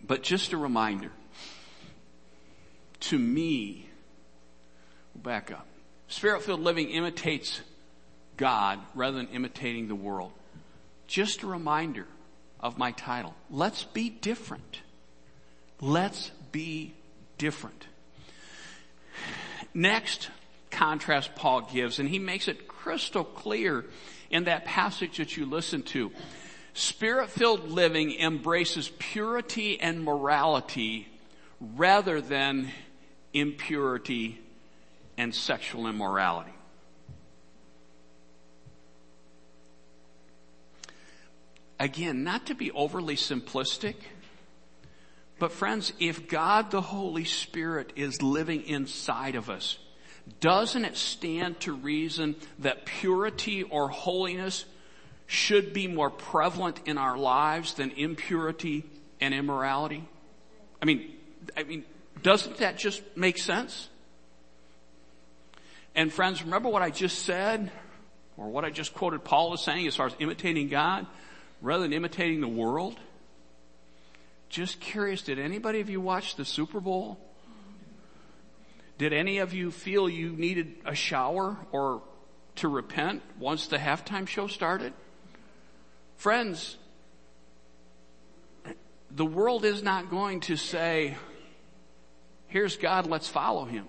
But 0.01 0.23
just 0.23 0.53
a 0.53 0.57
reminder, 0.57 1.11
to 3.01 3.19
me, 3.19 3.89
back 5.15 5.51
up. 5.51 5.67
Spirit-filled 6.07 6.61
living 6.61 6.89
imitates 6.89 7.61
God 8.37 8.79
rather 8.95 9.17
than 9.17 9.27
imitating 9.27 9.89
the 9.89 9.95
world. 9.95 10.31
Just 11.07 11.43
a 11.43 11.47
reminder 11.47 12.07
of 12.59 12.77
my 12.77 12.91
title. 12.91 13.35
Let's 13.49 13.83
be 13.83 14.09
different. 14.09 14.79
Let's 15.81 16.31
be 16.51 16.93
different. 17.37 17.85
Next 19.73 20.29
contrast 20.71 21.35
Paul 21.35 21.61
gives, 21.61 21.99
and 21.99 22.07
he 22.07 22.19
makes 22.19 22.47
it 22.47 22.67
crystal 22.67 23.23
clear 23.23 23.85
in 24.29 24.45
that 24.45 24.65
passage 24.65 25.17
that 25.17 25.35
you 25.35 25.45
listened 25.45 25.85
to. 25.87 26.11
Spirit-filled 26.73 27.71
living 27.71 28.13
embraces 28.19 28.91
purity 28.99 29.79
and 29.81 30.03
morality 30.03 31.07
rather 31.59 32.21
than 32.21 32.71
impurity 33.33 34.39
and 35.17 35.33
sexual 35.35 35.87
immorality. 35.87 36.51
Again, 41.79 42.23
not 42.23 42.47
to 42.47 42.55
be 42.55 42.71
overly 42.71 43.15
simplistic, 43.15 43.95
but 45.39 45.51
friends, 45.53 45.93
if 45.99 46.27
God 46.27 46.71
the 46.71 46.81
Holy 46.81 47.23
Spirit 47.23 47.93
is 47.95 48.21
living 48.21 48.63
inside 48.63 49.35
of 49.35 49.49
us, 49.49 49.77
doesn't 50.39 50.85
it 50.85 50.97
stand 50.97 51.59
to 51.61 51.73
reason 51.73 52.35
that 52.59 52.85
purity 52.85 53.63
or 53.63 53.89
holiness 53.89 54.65
should 55.27 55.73
be 55.73 55.87
more 55.87 56.09
prevalent 56.09 56.81
in 56.85 56.97
our 56.97 57.17
lives 57.17 57.73
than 57.73 57.91
impurity 57.91 58.83
and 59.21 59.33
immorality? 59.33 60.07
I 60.81 60.85
mean, 60.85 61.13
I 61.55 61.63
mean, 61.63 61.85
doesn't 62.21 62.57
that 62.57 62.77
just 62.77 63.01
make 63.15 63.37
sense? 63.37 63.89
And 65.95 66.11
friends, 66.11 66.43
remember 66.43 66.69
what 66.69 66.81
I 66.81 66.89
just 66.89 67.19
said, 67.25 67.71
or 68.37 68.47
what 68.49 68.63
I 68.63 68.69
just 68.69 68.93
quoted 68.93 69.23
Paul 69.23 69.53
as 69.53 69.63
saying 69.63 69.87
as 69.87 69.95
far 69.95 70.07
as 70.07 70.13
imitating 70.19 70.69
God 70.69 71.05
rather 71.61 71.83
than 71.83 71.93
imitating 71.93 72.41
the 72.41 72.47
world? 72.47 72.97
Just 74.49 74.79
curious, 74.79 75.21
did 75.21 75.39
anybody 75.39 75.79
of 75.79 75.89
you 75.89 76.01
watch 76.01 76.35
the 76.35 76.45
Super 76.45 76.79
Bowl? 76.79 77.19
Did 78.99 79.13
any 79.13 79.37
of 79.37 79.53
you 79.53 79.71
feel 79.71 80.09
you 80.09 80.33
needed 80.33 80.75
a 80.85 80.93
shower 80.93 81.55
or 81.71 82.01
to 82.57 82.67
repent 82.67 83.23
once 83.39 83.67
the 83.67 83.77
halftime 83.77 84.27
show 84.27 84.47
started? 84.47 84.91
Friends, 86.17 86.75
the 89.09 89.25
world 89.25 89.63
is 89.63 89.81
not 89.81 90.09
going 90.09 90.41
to 90.41 90.57
say, 90.57 91.15
here's 92.47 92.75
God, 92.75 93.07
let's 93.07 93.29
follow 93.29 93.63
him. 93.63 93.87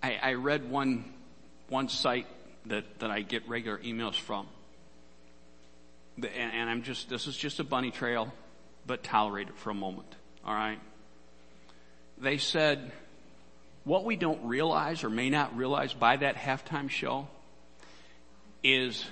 I, 0.00 0.18
I 0.22 0.34
read 0.34 0.70
one, 0.70 1.12
one 1.68 1.88
site 1.88 2.28
that, 2.66 3.00
that 3.00 3.10
I 3.10 3.22
get 3.22 3.48
regular 3.48 3.78
emails 3.78 4.14
from. 4.14 4.46
And, 6.18 6.26
and 6.26 6.70
I'm 6.70 6.84
just, 6.84 7.10
this 7.10 7.26
is 7.26 7.36
just 7.36 7.58
a 7.58 7.64
bunny 7.64 7.90
trail 7.90 8.32
but 8.88 9.04
tolerate 9.04 9.48
it 9.48 9.56
for 9.56 9.70
a 9.70 9.74
moment. 9.74 10.12
All 10.44 10.54
right. 10.54 10.80
They 12.16 12.38
said, 12.38 12.90
what 13.84 14.04
we 14.04 14.16
don't 14.16 14.48
realize 14.48 15.04
or 15.04 15.10
may 15.10 15.30
not 15.30 15.56
realize 15.56 15.94
by 15.94 16.16
that 16.16 16.34
halftime 16.34 16.90
show 16.90 17.28
is 18.64 19.04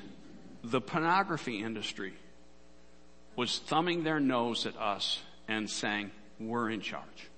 the 0.64 0.80
pornography 0.80 1.62
industry 1.62 2.14
was 3.36 3.58
thumbing 3.58 4.02
their 4.02 4.18
nose 4.18 4.66
at 4.66 4.76
us 4.76 5.20
and 5.46 5.70
saying, 5.70 6.10
we're 6.40 6.70
in 6.70 6.80
charge. 6.80 7.30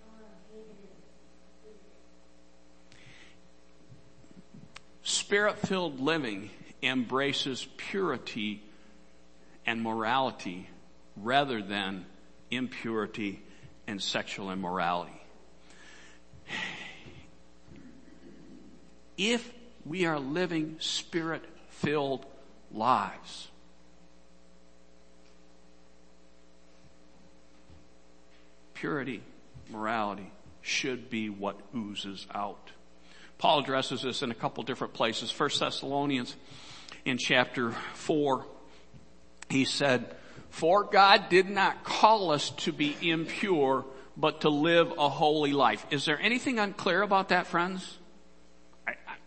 Spirit 5.02 5.58
filled 5.58 6.00
living 6.00 6.50
embraces 6.82 7.66
purity 7.76 8.62
and 9.66 9.82
morality 9.82 10.68
rather 11.16 11.60
than 11.60 12.06
impurity 12.50 13.42
and 13.86 14.02
sexual 14.02 14.50
immorality. 14.50 15.12
If 19.16 19.52
we 19.84 20.04
are 20.06 20.18
living 20.18 20.76
spirit 20.78 21.42
filled 21.70 22.24
lives, 22.70 23.48
purity, 28.74 29.22
morality 29.70 30.30
should 30.62 31.10
be 31.10 31.28
what 31.28 31.58
oozes 31.74 32.26
out. 32.34 32.70
Paul 33.38 33.60
addresses 33.60 34.02
this 34.02 34.22
in 34.22 34.30
a 34.30 34.34
couple 34.34 34.62
different 34.64 34.94
places. 34.94 35.30
First 35.30 35.60
Thessalonians 35.60 36.36
in 37.04 37.18
chapter 37.18 37.72
four, 37.94 38.46
he 39.48 39.64
said, 39.64 40.14
for 40.50 40.84
God 40.84 41.28
did 41.28 41.48
not 41.48 41.84
call 41.84 42.30
us 42.30 42.50
to 42.50 42.72
be 42.72 42.96
impure, 43.00 43.84
but 44.16 44.42
to 44.42 44.48
live 44.48 44.92
a 44.98 45.08
holy 45.08 45.52
life. 45.52 45.86
Is 45.90 46.04
there 46.04 46.20
anything 46.20 46.58
unclear 46.58 47.02
about 47.02 47.28
that, 47.28 47.46
friends? 47.46 47.98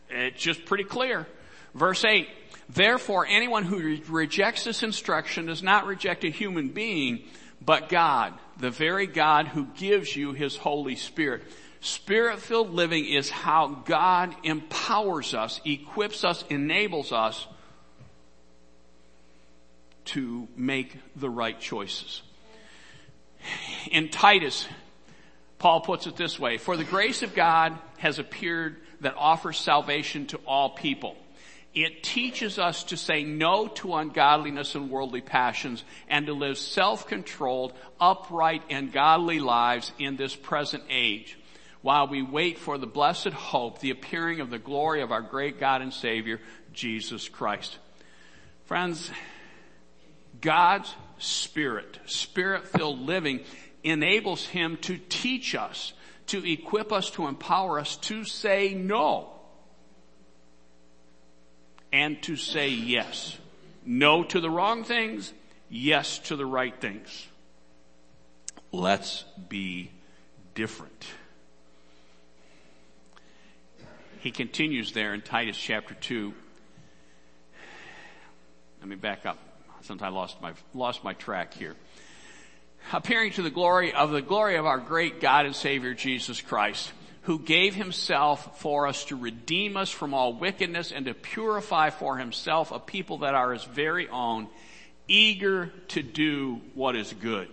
It's 0.10 0.42
just 0.42 0.66
pretty 0.66 0.84
clear. 0.84 1.28
Verse 1.74 2.04
8, 2.04 2.28
therefore 2.70 3.25
anyone 3.30 3.63
who 3.63 3.80
re- 3.80 4.04
rejects 4.10 4.66
this 4.66 4.84
instruction 4.84 5.46
does 5.46 5.63
not 5.63 5.86
reject 5.86 6.25
a 6.25 6.30
human 6.30 6.70
being, 6.70 7.24
but 7.62 7.88
God, 7.88 8.34
the 8.58 8.72
very 8.72 9.08
God 9.08 9.48
who 9.48 9.68
gives 9.78 10.13
you 10.16 10.34
His 10.34 10.58
Holy 10.58 10.96
Spirit. 10.96 11.44
Spirit-filled 11.80 12.72
living 12.72 13.06
is 13.06 13.30
how 13.30 13.68
God 13.86 14.36
empowers 14.44 15.34
us, 15.34 15.62
equips 15.66 16.24
us, 16.24 16.44
enables 16.50 17.12
us 17.12 17.48
to 20.13 20.48
make 20.56 20.98
the 21.15 21.30
right 21.30 21.60
choices. 21.60 22.22
In 23.91 24.10
Titus, 24.10 24.68
Paul 25.58 25.82
puts 25.82 26.08
it 26.08 26.15
this 26.15 26.39
way, 26.39 26.58
for 26.58 26.77
the 26.77 26.84
grace 26.84 27.24
of 27.24 27.36
God 27.36 27.77
has 27.98 28.20
appeared 28.20 28.77
that 29.01 29.15
offers 29.18 29.58
salvation 29.58 30.27
to 30.27 30.38
all 30.46 30.70
people. 30.70 31.15
It 31.74 32.03
teaches 32.03 32.60
us 32.60 32.84
to 32.86 32.98
say 32.98 33.24
no 33.24 33.68
to 33.68 33.96
ungodliness 33.96 34.75
and 34.75 34.89
worldly 34.89 35.22
passions 35.22 35.84
and 36.10 36.25
to 36.25 36.34
live 36.34 36.58
self-controlled, 36.58 37.74
upright 38.00 38.63
and 38.70 38.91
godly 38.91 39.39
lives 39.39 39.91
in 39.98 40.18
this 40.18 40.36
present 40.36 40.84
age 40.89 41.38
while 41.82 42.08
we 42.08 42.22
wait 42.22 42.58
for 42.58 42.77
the 42.77 42.88
blessed 42.88 43.30
hope, 43.30 43.80
the 43.80 43.91
appearing 43.91 44.41
of 44.41 44.50
the 44.50 44.60
glory 44.60 45.01
of 45.01 45.12
our 45.12 45.22
great 45.22 45.60
God 45.60 45.82
and 45.82 45.94
Savior, 45.94 46.39
Jesus 46.74 47.30
Christ. 47.30 47.77
Friends, 48.65 49.10
God's 50.42 50.94
Spirit, 51.18 52.00
Spirit-filled 52.06 53.00
living 53.00 53.42
enables 53.84 54.46
Him 54.46 54.77
to 54.82 54.98
teach 54.98 55.56
us, 55.56 55.94
to 56.27 56.46
equip 56.46 56.92
us, 56.92 57.10
to 57.12 57.27
empower 57.27 57.80
us 57.80 57.96
to 57.98 58.25
say 58.25 58.74
no 58.74 59.30
and 61.94 62.22
to 62.24 62.36
say 62.36 62.70
yes. 62.70 63.38
No 63.86 64.24
to 64.24 64.40
the 64.40 64.50
wrong 64.50 64.84
things, 64.84 65.34
yes 65.70 66.20
to 66.20 66.36
the 66.36 66.46
right 66.46 66.80
things. 66.80 67.27
Let's 68.72 69.25
be 69.50 69.92
different. 70.56 71.06
He 74.20 74.32
continues 74.32 74.92
there 74.94 75.14
in 75.14 75.22
Titus 75.22 75.58
chapter 75.58 75.96
2. 75.96 76.34
Let 78.80 78.88
me 78.88 78.96
back 78.96 79.25
up. 79.25 79.50
Since 79.81 80.01
I 80.01 80.09
lost 80.09 80.41
my, 80.41 80.53
lost 80.74 81.03
my 81.03 81.13
track 81.13 81.53
here. 81.53 81.75
Appearing 82.94 83.33
to 83.33 83.41
the 83.41 83.50
glory 83.50 83.94
of 83.94 84.11
the 84.11 84.22
glory 84.22 84.55
of 84.55 84.65
our 84.65 84.79
great 84.79 85.22
God 85.22 85.46
and 85.46 85.55
Savior 85.55 85.94
Jesus 85.94 86.41
Christ 86.41 86.91
who 87.24 87.37
gave 87.37 87.75
himself 87.75 88.59
for 88.59 88.87
us 88.87 89.05
to 89.05 89.15
redeem 89.15 89.77
us 89.77 89.89
from 89.91 90.13
all 90.13 90.33
wickedness 90.33 90.91
and 90.91 91.05
to 91.05 91.13
purify 91.13 91.89
for 91.91 92.17
himself 92.17 92.72
a 92.72 92.79
people 92.79 93.20
that 93.20 93.35
are 93.35 93.53
his 93.53 93.63
very 93.63 94.09
own, 94.09 94.48
eager 95.07 95.72
to 95.87 96.01
do 96.01 96.61
what 96.74 96.96
is 96.96 97.13
good. 97.13 97.48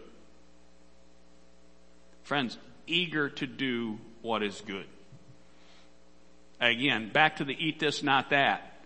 Friends, 2.23 2.57
eager 2.87 3.29
to 3.29 3.47
do 3.47 3.99
what 4.23 4.43
is 4.43 4.61
good. 4.63 4.87
Again, 6.61 7.11
back 7.11 7.37
to 7.37 7.45
the 7.45 7.57
eat 7.59 7.79
this, 7.79 8.03
not 8.03 8.31
that. 8.31 8.78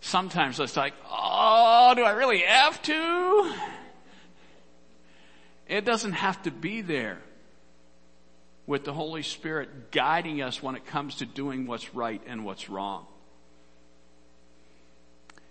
Sometimes 0.00 0.60
it's 0.60 0.76
like, 0.76 0.94
oh, 1.10 1.92
do 1.96 2.02
I 2.02 2.12
really 2.12 2.40
have 2.40 2.80
to? 2.82 3.54
It 5.66 5.84
doesn't 5.84 6.12
have 6.12 6.42
to 6.44 6.50
be 6.50 6.80
there 6.80 7.18
with 8.66 8.84
the 8.84 8.92
Holy 8.92 9.22
Spirit 9.22 9.90
guiding 9.90 10.42
us 10.42 10.62
when 10.62 10.74
it 10.74 10.86
comes 10.86 11.16
to 11.16 11.26
doing 11.26 11.66
what's 11.66 11.94
right 11.94 12.20
and 12.26 12.44
what's 12.44 12.68
wrong. 12.68 13.06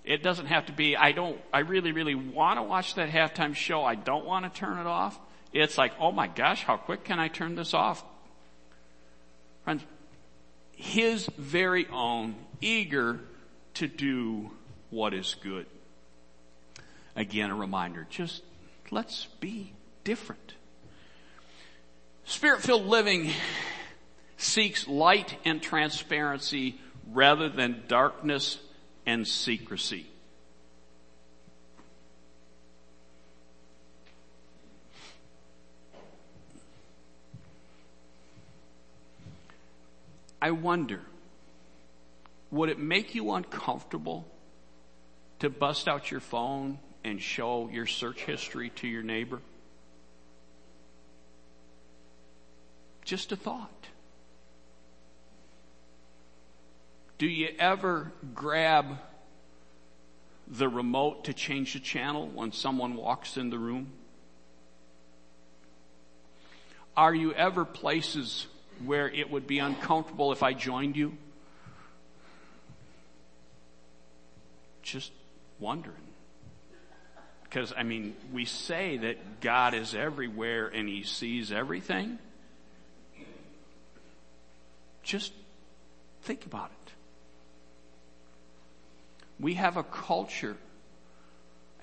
It 0.03 0.21
doesn't 0.21 0.45
have 0.45 0.67
to 0.67 0.73
be, 0.73 0.95
I 0.95 1.13
don't, 1.13 1.39
I 1.51 1.59
really, 1.59 1.91
really 1.91 2.15
want 2.15 2.59
to 2.59 2.63
watch 2.63 2.95
that 2.95 3.09
halftime 3.09 3.55
show. 3.55 3.83
I 3.83 3.95
don't 3.95 4.25
want 4.25 4.45
to 4.45 4.59
turn 4.59 4.77
it 4.77 4.85
off. 4.85 5.19
It's 5.51 5.77
like, 5.77 5.93
oh 5.99 6.11
my 6.11 6.27
gosh, 6.27 6.63
how 6.63 6.77
quick 6.77 7.03
can 7.03 7.19
I 7.19 7.27
turn 7.27 7.55
this 7.55 7.73
off? 7.73 8.03
Friends, 9.63 9.83
his 10.73 11.27
very 11.37 11.87
own, 11.87 12.35
eager 12.61 13.21
to 13.75 13.87
do 13.87 14.51
what 14.89 15.13
is 15.13 15.35
good. 15.41 15.65
Again, 17.15 17.49
a 17.49 17.55
reminder, 17.55 18.05
just 18.09 18.43
let's 18.91 19.27
be 19.39 19.73
different. 20.03 20.53
Spirit-filled 22.25 22.85
living 22.85 23.31
seeks 24.37 24.87
light 24.87 25.37
and 25.45 25.61
transparency 25.61 26.79
rather 27.11 27.49
than 27.49 27.83
darkness 27.87 28.57
and 29.05 29.27
secrecy. 29.27 30.07
I 40.41 40.51
wonder, 40.51 41.01
would 42.55 42.69
it 42.69 42.79
make 42.79 43.13
you 43.15 43.33
uncomfortable 43.33 44.25
to 45.39 45.49
bust 45.49 45.89
out 45.89 46.09
your 46.09 46.21
phone 46.21 46.79
and 47.03 47.21
show 47.21 47.69
your 47.69 47.85
search 47.85 48.21
history 48.21 48.69
to 48.69 48.87
your 48.87 49.03
neighbor? 49.03 49.41
Just 53.03 53.33
a 53.33 53.35
thought. 53.35 53.87
Do 57.17 57.27
you 57.27 57.49
ever 57.59 58.13
grab 58.33 58.99
the 60.47 60.69
remote 60.69 61.25
to 61.25 61.33
change 61.33 61.73
the 61.73 61.79
channel 61.79 62.27
when 62.27 62.53
someone 62.53 62.95
walks 62.95 63.35
in 63.35 63.49
the 63.49 63.59
room? 63.59 63.91
Are 66.95 67.13
you 67.13 67.33
ever 67.33 67.65
places 67.65 68.47
where 68.85 69.09
it 69.09 69.29
would 69.29 69.45
be 69.45 69.59
uncomfortable 69.59 70.31
if 70.31 70.41
I 70.41 70.53
joined 70.53 70.95
you? 70.95 71.17
Just 74.85 75.11
wondering. 75.59 75.95
Because, 77.43 77.73
I 77.75 77.83
mean, 77.83 78.15
we 78.31 78.45
say 78.45 78.97
that 78.97 79.41
God 79.41 79.73
is 79.73 79.95
everywhere 79.95 80.67
and 80.67 80.87
He 80.87 81.03
sees 81.03 81.51
everything. 81.51 82.19
Just 85.01 85.33
think 86.21 86.45
about 86.45 86.69
it. 86.69 86.91
We 89.39 89.55
have 89.55 89.75
a 89.75 89.83
culture. 89.83 90.55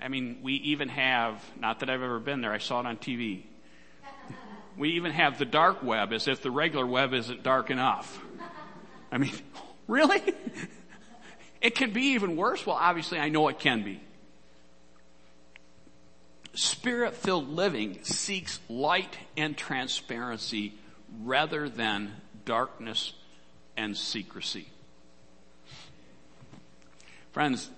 I 0.01 0.07
mean, 0.07 0.39
we 0.41 0.53
even 0.53 0.87
have, 0.89 1.43
not 1.59 1.81
that 1.81 1.89
I've 1.89 2.01
ever 2.01 2.19
been 2.19 2.41
there, 2.41 2.53
I 2.53 2.57
saw 2.57 2.79
it 2.79 2.85
on 2.85 2.97
TV. 2.97 3.43
We 4.75 4.93
even 4.93 5.11
have 5.11 5.37
the 5.37 5.45
dark 5.45 5.83
web 5.83 6.13
as 6.13 6.27
if 6.27 6.41
the 6.41 6.49
regular 6.49 6.87
web 6.87 7.13
isn't 7.13 7.43
dark 7.43 7.69
enough. 7.69 8.19
I 9.11 9.19
mean, 9.19 9.33
really? 9.87 10.33
It 11.63 11.75
can 11.75 11.91
be 11.91 12.07
even 12.07 12.35
worse? 12.35 12.65
Well, 12.65 12.75
obviously 12.75 13.17
I 13.17 13.29
know 13.29 13.47
it 13.47 13.57
can 13.57 13.83
be. 13.83 14.01
Spirit 16.53 17.15
filled 17.15 17.47
living 17.47 18.03
seeks 18.03 18.59
light 18.69 19.17
and 19.37 19.57
transparency 19.57 20.73
rather 21.23 21.69
than 21.69 22.11
darkness 22.43 23.13
and 23.77 23.95
secrecy. 23.95 24.67
Friends, 27.31 27.69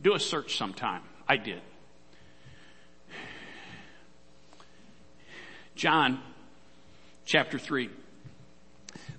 do 0.00 0.14
a 0.14 0.20
search 0.20 0.56
sometime. 0.56 1.02
I 1.28 1.36
did. 1.36 1.60
John 5.74 6.20
chapter 7.26 7.58
3. 7.58 7.90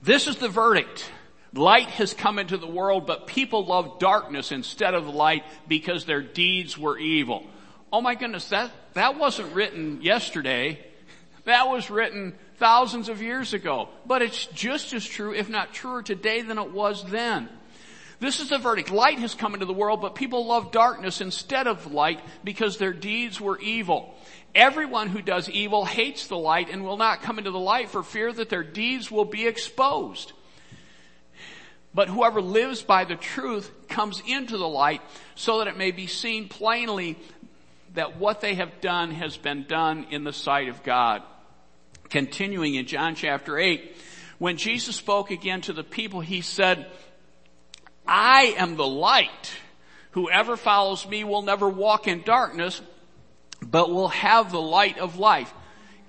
This 0.01 0.27
is 0.27 0.37
the 0.37 0.47
verdict. 0.47 1.11
Light 1.53 1.89
has 1.89 2.13
come 2.13 2.39
into 2.39 2.57
the 2.57 2.67
world, 2.67 3.05
but 3.05 3.27
people 3.27 3.65
love 3.65 3.99
darkness 3.99 4.51
instead 4.51 4.95
of 4.95 5.07
light 5.07 5.43
because 5.67 6.05
their 6.05 6.21
deeds 6.21 6.77
were 6.77 6.97
evil. 6.97 7.45
Oh 7.91 8.01
my 8.01 8.15
goodness, 8.15 8.49
that, 8.49 8.71
that 8.93 9.19
wasn't 9.19 9.53
written 9.53 10.01
yesterday. 10.01 10.79
That 11.45 11.67
was 11.67 11.91
written 11.91 12.33
thousands 12.55 13.07
of 13.07 13.21
years 13.21 13.53
ago. 13.53 13.89
But 14.05 14.23
it's 14.23 14.47
just 14.47 14.93
as 14.93 15.05
true, 15.05 15.33
if 15.33 15.47
not 15.47 15.73
truer 15.73 16.01
today 16.01 16.41
than 16.41 16.57
it 16.57 16.71
was 16.71 17.03
then. 17.05 17.49
This 18.19 18.39
is 18.39 18.49
the 18.49 18.57
verdict. 18.57 18.89
Light 18.89 19.19
has 19.19 19.35
come 19.35 19.53
into 19.53 19.65
the 19.65 19.73
world, 19.73 20.01
but 20.01 20.15
people 20.15 20.47
love 20.47 20.71
darkness 20.71 21.21
instead 21.21 21.67
of 21.67 21.91
light 21.91 22.21
because 22.43 22.77
their 22.77 22.93
deeds 22.93 23.39
were 23.39 23.59
evil. 23.59 24.15
Everyone 24.55 25.09
who 25.09 25.21
does 25.21 25.49
evil 25.49 25.85
hates 25.85 26.27
the 26.27 26.37
light 26.37 26.69
and 26.71 26.83
will 26.83 26.97
not 26.97 27.21
come 27.21 27.37
into 27.37 27.51
the 27.51 27.59
light 27.59 27.89
for 27.89 28.01
fear 28.01 28.31
that 28.31 28.49
their 28.49 28.63
deeds 28.63 29.11
will 29.11 29.25
be 29.25 29.45
exposed. 29.45 30.31
But 31.93 32.10
whoever 32.10 32.41
lives 32.41 32.82
by 32.82 33.06
the 33.06 33.15
truth 33.15 33.71
comes 33.88 34.21
into 34.27 34.58
the 34.58 34.67
light 34.67 35.01
so 35.36 35.60
that 35.60 35.67
it 35.67 35.77
may 35.77 35.91
be 35.91 36.08
seen 36.08 36.49
plainly 36.49 37.17
that 37.93 38.17
what 38.17 38.41
they 38.41 38.56
have 38.56 38.82
done 38.82 39.12
has 39.12 39.38
been 39.38 39.65
done 39.67 40.08
in 40.10 40.23
the 40.23 40.34
sight 40.34 40.69
of 40.69 40.82
God. 40.84 41.21
Continuing 42.10 42.75
in 42.75 42.88
John 42.88 43.15
chapter 43.15 43.58
8, 43.58 43.95
when 44.39 44.58
Jesus 44.58 44.95
spoke 44.95 45.29
again 45.29 45.62
to 45.62 45.73
the 45.73 45.84
people, 45.84 46.19
he 46.21 46.41
said, 46.41 46.88
I 48.08 48.56
am 48.58 48.75
the 48.75 48.88
light. 48.88 49.53
Whoever 50.12 50.58
follows 50.58 51.08
me 51.08 51.23
will 51.23 51.43
never 51.43 51.69
walk 51.69 52.08
in 52.08 52.23
darkness, 52.23 52.82
but 53.62 53.89
will 53.89 54.10
have 54.10 54.51
the 54.51 54.62
light 54.62 54.97
of 54.97 55.17
life. 55.17 55.53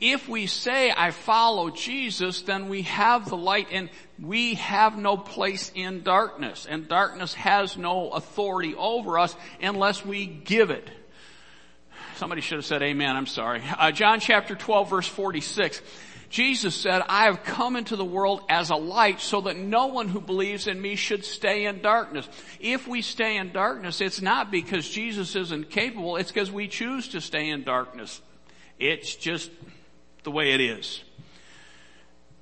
If 0.06 0.28
we 0.28 0.46
say, 0.48 0.92
I 0.94 1.12
follow 1.12 1.70
Jesus, 1.70 2.42
then 2.42 2.68
we 2.68 2.82
have 2.82 3.30
the 3.30 3.38
light 3.38 3.68
and 3.72 3.88
we 4.20 4.56
have 4.56 4.98
no 4.98 5.16
place 5.16 5.72
in 5.74 6.02
darkness. 6.02 6.66
And 6.68 6.86
darkness 6.86 7.32
has 7.32 7.78
no 7.78 8.10
authority 8.10 8.74
over 8.74 9.18
us 9.18 9.34
unless 9.62 10.04
we 10.04 10.26
give 10.26 10.68
it. 10.68 10.90
Somebody 12.16 12.42
should 12.42 12.56
have 12.56 12.66
said 12.66 12.82
amen, 12.82 13.16
I'm 13.16 13.26
sorry. 13.26 13.62
Uh, 13.78 13.92
John 13.92 14.20
chapter 14.20 14.54
12 14.54 14.90
verse 14.90 15.08
46. 15.08 15.80
Jesus 16.28 16.74
said, 16.74 17.02
I 17.08 17.24
have 17.24 17.42
come 17.42 17.74
into 17.74 17.96
the 17.96 18.04
world 18.04 18.42
as 18.50 18.68
a 18.68 18.76
light 18.76 19.20
so 19.20 19.40
that 19.42 19.56
no 19.56 19.86
one 19.86 20.08
who 20.08 20.20
believes 20.20 20.66
in 20.66 20.82
me 20.82 20.96
should 20.96 21.24
stay 21.24 21.64
in 21.64 21.80
darkness. 21.80 22.28
If 22.60 22.86
we 22.86 23.00
stay 23.00 23.38
in 23.38 23.52
darkness, 23.52 24.02
it's 24.02 24.20
not 24.20 24.50
because 24.50 24.86
Jesus 24.86 25.34
isn't 25.34 25.70
capable, 25.70 26.16
it's 26.16 26.30
because 26.30 26.52
we 26.52 26.68
choose 26.68 27.08
to 27.08 27.22
stay 27.22 27.48
in 27.48 27.62
darkness. 27.62 28.20
It's 28.78 29.14
just 29.14 29.50
the 30.24 30.30
way 30.30 30.52
it 30.52 30.60
is. 30.60 31.02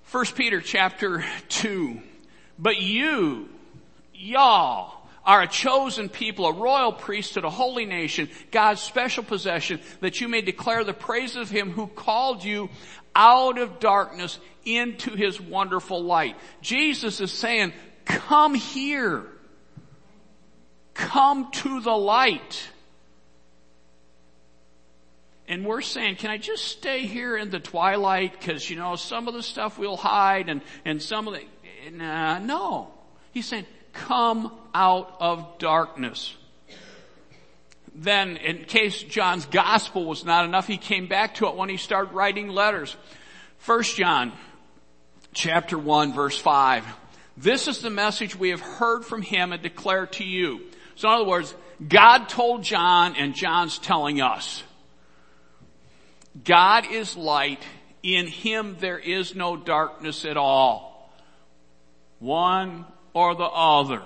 First 0.04 0.36
Peter 0.36 0.60
chapter 0.60 1.24
2. 1.48 2.00
But 2.58 2.80
you, 2.80 3.48
y'all, 4.14 5.02
are 5.24 5.42
a 5.42 5.48
chosen 5.48 6.08
people, 6.08 6.46
a 6.46 6.52
royal 6.52 6.92
priesthood, 6.92 7.44
a 7.44 7.50
holy 7.50 7.86
nation, 7.86 8.28
God's 8.50 8.80
special 8.80 9.24
possession, 9.24 9.80
that 10.00 10.20
you 10.20 10.28
may 10.28 10.40
declare 10.40 10.84
the 10.84 10.92
praises 10.92 11.36
of 11.36 11.50
Him 11.50 11.70
who 11.70 11.86
called 11.86 12.44
you 12.44 12.70
out 13.14 13.58
of 13.58 13.78
darkness 13.78 14.38
into 14.64 15.14
His 15.14 15.40
wonderful 15.40 16.02
light. 16.02 16.36
Jesus 16.60 17.20
is 17.20 17.32
saying, 17.32 17.72
come 18.04 18.54
here. 18.54 19.26
Come 20.94 21.50
to 21.52 21.80
the 21.80 21.96
light. 21.96 22.68
And 25.48 25.66
we're 25.66 25.82
saying, 25.82 26.16
can 26.16 26.30
I 26.30 26.38
just 26.38 26.64
stay 26.64 27.06
here 27.06 27.36
in 27.36 27.50
the 27.50 27.60
twilight? 27.60 28.40
Cause 28.40 28.68
you 28.68 28.76
know, 28.76 28.96
some 28.96 29.28
of 29.28 29.34
the 29.34 29.42
stuff 29.42 29.78
we'll 29.78 29.96
hide 29.96 30.48
and, 30.48 30.62
and 30.84 31.02
some 31.02 31.28
of 31.28 31.34
the, 31.34 31.42
nah, 31.90 32.34
uh, 32.34 32.38
no. 32.38 32.92
He's 33.32 33.46
saying, 33.46 33.66
come 33.92 34.52
out 34.74 35.16
of 35.20 35.58
darkness. 35.58 36.34
Then, 37.94 38.38
in 38.38 38.64
case 38.64 39.02
John's 39.02 39.44
gospel 39.46 40.06
was 40.06 40.24
not 40.24 40.46
enough, 40.46 40.66
he 40.66 40.78
came 40.78 41.08
back 41.08 41.34
to 41.36 41.48
it 41.48 41.56
when 41.56 41.68
he 41.68 41.76
started 41.76 42.14
writing 42.14 42.48
letters. 42.48 42.96
First 43.58 43.96
John, 43.96 44.32
chapter 45.34 45.76
1, 45.76 46.14
verse 46.14 46.38
5. 46.38 46.86
This 47.36 47.68
is 47.68 47.80
the 47.80 47.90
message 47.90 48.34
we 48.34 48.50
have 48.50 48.60
heard 48.60 49.04
from 49.04 49.22
him 49.22 49.52
and 49.52 49.62
declare 49.62 50.06
to 50.06 50.24
you. 50.24 50.62
So 50.94 51.08
in 51.08 51.14
other 51.14 51.24
words, 51.28 51.54
God 51.86 52.28
told 52.28 52.62
John 52.62 53.14
and 53.16 53.34
John's 53.34 53.78
telling 53.78 54.20
us. 54.20 54.62
God 56.44 56.90
is 56.90 57.16
light. 57.16 57.62
In 58.02 58.26
him 58.26 58.76
there 58.80 58.98
is 58.98 59.34
no 59.34 59.56
darkness 59.56 60.24
at 60.24 60.36
all. 60.36 61.12
One 62.18 62.84
or 63.14 63.34
the 63.34 63.44
other. 63.44 64.02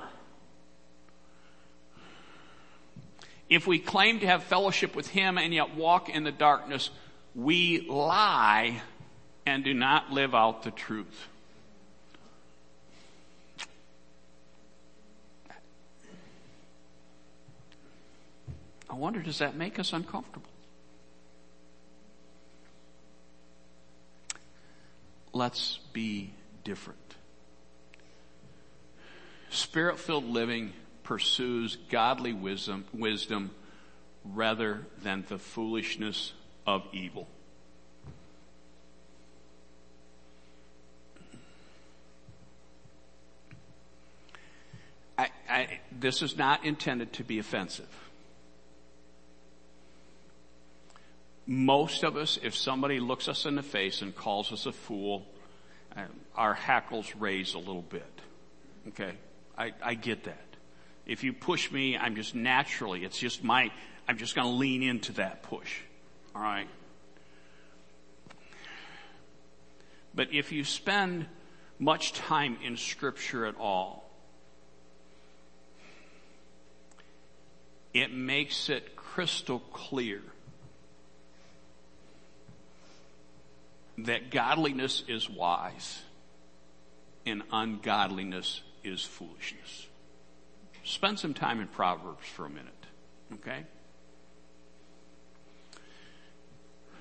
If 3.49 3.67
we 3.67 3.79
claim 3.79 4.21
to 4.21 4.27
have 4.27 4.43
fellowship 4.45 4.97
with 4.97 5.09
Him 5.09 5.39
and 5.39 5.55
yet 5.55 5.77
walk 5.77 6.09
in 6.09 6.25
the 6.25 6.33
darkness, 6.33 6.91
we 7.35 7.87
lie 7.89 8.83
and 9.47 9.63
do 9.63 9.73
not 9.73 10.11
live 10.11 10.35
out 10.35 10.65
the 10.65 10.73
truth. 10.73 11.29
I 18.91 18.95
wonder, 18.95 19.21
does 19.21 19.39
that 19.39 19.55
make 19.55 19.79
us 19.79 19.93
uncomfortable? 19.93 20.49
Let's 25.37 25.81
be 25.93 26.33
different. 26.65 27.15
Spirit 29.51 29.99
filled 29.99 30.25
living 30.25 30.73
pursues 31.03 31.77
godly 31.91 32.33
wisdom, 32.33 32.87
wisdom 32.95 33.51
rather 34.25 34.87
than 35.03 35.27
the 35.29 35.37
foolishness 35.37 36.33
of 36.67 36.85
evil. 36.91 37.29
I, 45.19 45.29
I, 45.51 45.81
this 45.93 46.23
is 46.23 46.39
not 46.39 46.65
intended 46.65 47.13
to 47.13 47.25
be 47.25 47.39
offensive. 47.39 48.06
Most 51.47 52.03
of 52.03 52.17
us, 52.17 52.39
if 52.43 52.57
somebody 52.57 52.99
looks 52.99 53.29
us 53.29 53.47
in 53.47 53.55
the 53.55 53.63
face 53.63 54.03
and 54.03 54.15
calls 54.15 54.53
us 54.53 54.67
a 54.67 54.73
fool, 54.73 55.27
uh, 55.97 56.03
our 56.35 56.55
hackles 56.55 57.15
raise 57.17 57.55
a 57.55 57.59
little 57.59 57.83
bit. 57.83 58.21
Okay? 58.89 59.13
I, 59.57 59.73
I 59.83 59.95
get 59.95 60.25
that. 60.25 60.45
If 61.07 61.23
you 61.23 61.33
push 61.33 61.71
me, 61.71 61.97
I'm 61.97 62.17
just 62.17 62.35
naturally, 62.35 63.05
it's 63.05 63.19
just 63.19 63.45
my, 63.45 63.71
I'm 64.09 64.19
just 64.19 64.35
to 64.35 64.57
lean 64.57 64.83
into 64.83 65.13
that 65.13 65.45
push. 65.45 65.81
All 66.35 66.43
right. 66.43 66.69
But 70.15 70.33
if 70.33 70.51
you 70.51 70.65
spend 70.65 71.27
much 71.79 72.13
time 72.13 72.59
in 72.65 72.77
scripture 72.77 73.47
at 73.47 73.57
all, 73.57 74.11
it 77.95 78.13
makes 78.13 78.69
it 78.69 78.97
crystal 78.97 79.61
clear 79.61 80.23
that 83.99 84.31
godliness 84.31 85.03
is 85.09 85.29
wise 85.29 86.03
and 87.25 87.43
ungodliness 87.51 88.63
is 88.85 89.03
foolishness. 89.03 89.87
Spend 90.85 91.19
some 91.19 91.35
time 91.35 91.61
in 91.61 91.67
Proverbs 91.67 92.27
for 92.27 92.47
a 92.47 92.51
minute, 92.51 92.87
okay? 93.35 93.65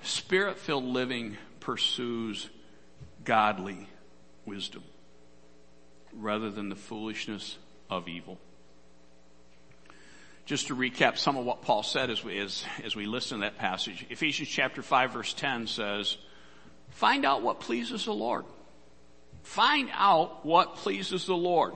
Spirit 0.01 0.57
filled 0.57 0.85
living 0.85 1.37
pursues 1.59 2.49
godly 3.23 3.87
wisdom 4.45 4.83
rather 6.13 6.49
than 6.49 6.69
the 6.69 6.75
foolishness 6.75 7.57
of 7.89 8.07
evil. 8.07 8.39
Just 10.45 10.67
to 10.67 10.75
recap 10.75 11.17
some 11.17 11.37
of 11.37 11.45
what 11.45 11.63
Paul 11.63 11.83
said 11.83 12.09
as 12.09 12.23
we, 12.23 12.37
as, 12.39 12.63
as 12.83 12.95
we 12.95 13.05
listen 13.05 13.39
to 13.39 13.45
that 13.45 13.57
passage. 13.57 14.05
Ephesians 14.09 14.47
chapter 14.49 14.81
5 14.81 15.11
verse 15.11 15.33
10 15.33 15.67
says, 15.67 16.17
find 16.95 17.25
out 17.25 17.41
what 17.41 17.59
pleases 17.59 18.05
the 18.05 18.13
Lord. 18.13 18.45
Find 19.43 19.89
out 19.93 20.45
what 20.45 20.77
pleases 20.77 21.25
the 21.25 21.35
Lord. 21.35 21.73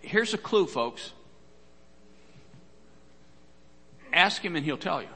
Here's 0.00 0.34
a 0.34 0.38
clue, 0.38 0.66
folks. 0.66 1.12
Ask 4.12 4.42
him 4.42 4.56
and 4.56 4.64
he'll 4.64 4.76
tell 4.76 5.00
you. 5.00 5.08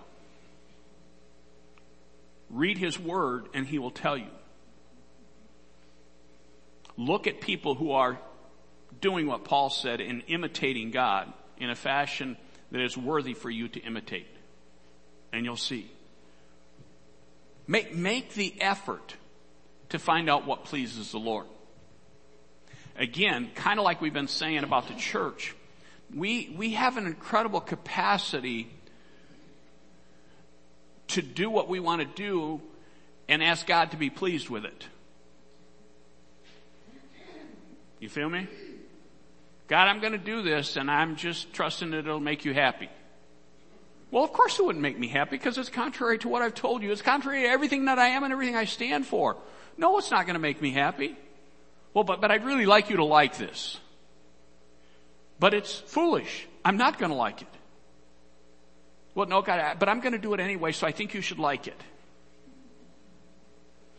Read 2.51 2.79
his 2.79 2.99
word 2.99 3.49
and 3.53 3.67
he 3.67 3.79
will 3.79 3.91
tell 3.91 4.17
you. 4.17 4.31
Look 6.97 7.27
at 7.27 7.41
people 7.41 7.75
who 7.75 7.93
are 7.93 8.19
doing 9.01 9.27
what 9.27 9.45
Paul 9.45 9.71
said 9.71 10.01
in 10.01 10.21
imitating 10.23 10.91
God 10.91 11.33
in 11.59 11.69
a 11.69 11.75
fashion 11.75 12.37
that 12.71 12.81
is 12.81 12.97
worthy 12.97 13.35
for 13.35 13.51
you 13.51 13.69
to 13.69 13.81
imitate. 13.81 14.29
And 15.33 15.45
you'll 15.45 15.57
see. 15.57 15.91
Make, 17.67 17.95
make 17.95 18.35
the 18.35 18.55
effort 18.61 19.15
to 19.89 19.99
find 19.99 20.31
out 20.31 20.47
what 20.47 20.65
pleases 20.65 21.13
the 21.13 21.19
Lord. 21.19 21.47
Again, 22.97 23.51
kind 23.55 23.79
of 23.79 23.85
like 23.85 24.01
we've 24.01 24.13
been 24.13 24.29
saying 24.29 24.65
about 24.65 24.89
the 24.89 24.95
church, 24.95 25.55
we, 26.15 26.55
we 26.57 26.73
have 26.73 26.97
an 26.97 27.07
incredible 27.07 27.61
capacity 27.61 28.71
to 31.09 31.23
do 31.23 31.51
what 31.51 31.69
we 31.69 31.81
want 31.81 32.01
to 32.01 32.23
do 32.23 32.61
and 33.29 33.43
ask 33.43 33.67
God 33.67 33.91
to 33.91 33.97
be 33.97 34.11
pleased 34.11 34.49
with 34.49 34.65
it. 34.65 34.87
You 37.99 38.09
feel 38.09 38.29
me? 38.29 38.47
God, 39.69 39.89
I'm 39.89 40.01
going 40.01 40.13
to 40.13 40.19
do 40.19 40.43
this 40.43 40.77
and 40.77 40.91
I'm 40.91 41.17
just 41.17 41.53
trusting 41.53 41.91
that 41.91 41.99
it'll 41.99 42.21
make 42.21 42.45
you 42.45 42.55
happy. 42.55 42.89
Well, 44.17 44.25
of 44.25 44.33
course 44.33 44.59
it 44.59 44.65
wouldn't 44.65 44.81
make 44.83 44.99
me 44.99 45.09
happy 45.09 45.37
because 45.37 45.59
it's 45.59 45.69
contrary 45.69 46.17
to 46.21 46.29
what 46.31 46.41
I've 46.41 46.55
told 46.55 46.83
you. 46.83 46.91
It's 46.91 47.03
contrary 47.03 47.43
to 47.43 47.49
everything 47.49 47.85
that 47.85 47.99
I 47.99 48.07
am 48.07 48.25
and 48.25 48.33
everything 48.33 48.57
I 48.57 48.65
stand 48.65 49.07
for. 49.07 49.37
No, 49.77 49.99
it's 49.99 50.11
not 50.11 50.25
going 50.25 50.37
to 50.37 50.41
make 50.41 50.63
me 50.63 50.71
happy. 50.71 51.15
Well, 51.93 52.03
but, 52.03 52.23
but 52.23 52.31
I'd 52.31 52.43
really 52.43 52.65
like 52.65 52.89
you 52.89 52.97
to 52.97 53.05
like 53.05 53.37
this. 53.37 53.79
But 55.39 55.53
it's 55.53 55.81
foolish. 55.81 56.49
I'm 56.65 56.79
not 56.79 56.99
going 56.99 57.11
to 57.11 57.15
like 57.15 57.43
it. 57.43 57.49
Well, 59.15 59.27
no, 59.27 59.43
God, 59.43 59.79
but 59.79 59.91
I'm 59.91 60.01
going 60.01 60.15
to 60.15 60.19
do 60.19 60.33
it 60.33 60.41
anyway, 60.41 60.73
so 60.73 60.87
I 60.87 60.93
think 60.93 61.13
you 61.13 61.21
should 61.21 61.39
like 61.39 61.67
it. 61.67 61.79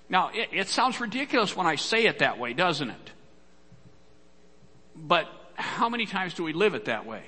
Now, 0.09 0.31
it, 0.33 0.49
it 0.51 0.67
sounds 0.67 0.99
ridiculous 0.99 1.55
when 1.55 1.67
I 1.67 1.75
say 1.75 2.07
it 2.07 2.17
that 2.19 2.39
way, 2.39 2.53
doesn't 2.53 2.89
it? 2.89 3.11
But 4.95 5.27
how 5.53 5.89
many 5.89 6.07
times 6.07 6.33
do 6.33 6.43
we 6.43 6.53
live 6.53 6.73
it 6.73 6.85
that 6.85 7.05
way? 7.05 7.21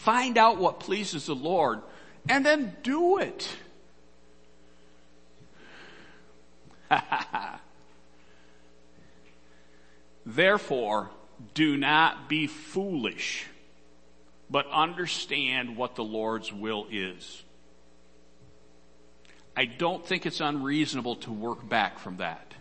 Find 0.00 0.38
out 0.38 0.56
what 0.56 0.80
pleases 0.80 1.26
the 1.26 1.34
Lord 1.34 1.82
and 2.26 2.44
then 2.44 2.74
do 2.82 3.18
it. 3.18 3.46
Therefore, 10.24 11.10
do 11.52 11.76
not 11.76 12.30
be 12.30 12.46
foolish, 12.46 13.44
but 14.48 14.66
understand 14.68 15.76
what 15.76 15.96
the 15.96 16.04
Lord's 16.04 16.50
will 16.50 16.86
is. 16.90 17.42
I 19.54 19.66
don't 19.66 20.06
think 20.06 20.24
it's 20.24 20.40
unreasonable 20.40 21.16
to 21.16 21.30
work 21.30 21.68
back 21.68 21.98
from 21.98 22.16
that 22.16 22.54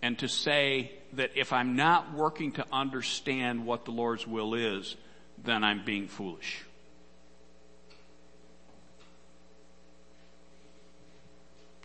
and 0.00 0.16
to 0.20 0.28
say 0.28 0.92
that 1.14 1.32
if 1.34 1.52
I'm 1.52 1.74
not 1.74 2.14
working 2.14 2.52
to 2.52 2.64
understand 2.72 3.66
what 3.66 3.84
the 3.84 3.90
Lord's 3.90 4.28
will 4.28 4.54
is, 4.54 4.94
then 5.44 5.64
I'm 5.64 5.84
being 5.84 6.08
foolish. 6.08 6.64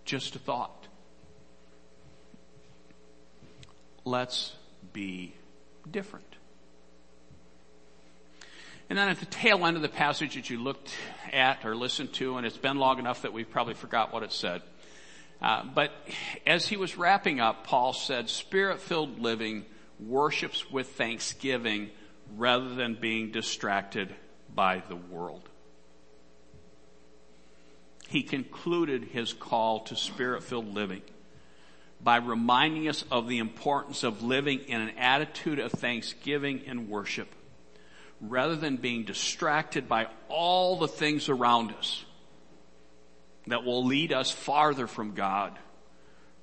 Just 0.06 0.36
a 0.36 0.40
thought. 0.40 0.88
Let's 4.06 4.56
be 4.94 5.34
different. 5.90 6.26
And 8.90 8.98
then 8.98 9.10
at 9.10 9.20
the 9.20 9.26
tail 9.26 9.66
end 9.66 9.76
of 9.76 9.82
the 9.82 9.90
passage 9.90 10.36
that 10.36 10.50
you 10.50 10.62
looked 10.62 10.92
at 11.34 11.66
or 11.66 11.76
listened 11.76 12.14
to, 12.14 12.38
and 12.38 12.48
it's 12.48 12.58
been 12.58 12.78
long 12.78 13.00
enough 13.00 13.24
that 13.24 13.34
we've 13.34 13.50
probably 13.50 13.74
forgot 13.74 14.14
what 14.14 14.24
it 14.24 14.32
said. 14.32 14.62
Uh, 15.42 15.64
but 15.76 15.92
as 16.46 16.68
he 16.68 16.78
was 16.78 16.98
wrapping 16.98 17.42
up, 17.42 17.66
Paul 17.66 17.92
said, 17.92 18.30
spirit-filled 18.30 19.20
living 19.20 19.66
worships 20.00 20.72
with 20.72 20.88
thanksgiving 20.90 21.90
rather 22.36 22.76
than 22.76 22.96
being 22.96 23.32
distracted 23.32 24.14
by 24.54 24.82
the 24.90 24.96
world. 24.96 25.48
He 28.08 28.24
concluded 28.24 29.06
his 29.06 29.34
call 29.34 29.82
to 29.82 29.96
spirit-filled 29.96 30.74
living 30.74 31.02
by 32.02 32.18
reminding 32.18 32.88
us 32.88 33.04
of 33.12 33.28
the 33.28 33.40
importance 33.40 34.04
of 34.04 34.24
living 34.24 34.60
in 34.68 34.82
an 34.82 34.98
attitude 34.98 35.60
of 35.60 35.72
thanksgiving 35.72 36.64
and 36.68 36.90
worship 36.90 37.28
rather 38.22 38.56
than 38.56 38.78
being 38.78 39.04
distracted 39.04 39.88
by 39.88 40.08
all 40.30 40.78
the 40.78 40.88
things 40.88 41.30
around 41.30 41.72
us 41.74 42.06
that 43.48 43.64
will 43.64 43.86
lead 43.86 44.12
us 44.12 44.32
farther 44.32 44.88
from 44.88 45.14
God 45.14 45.58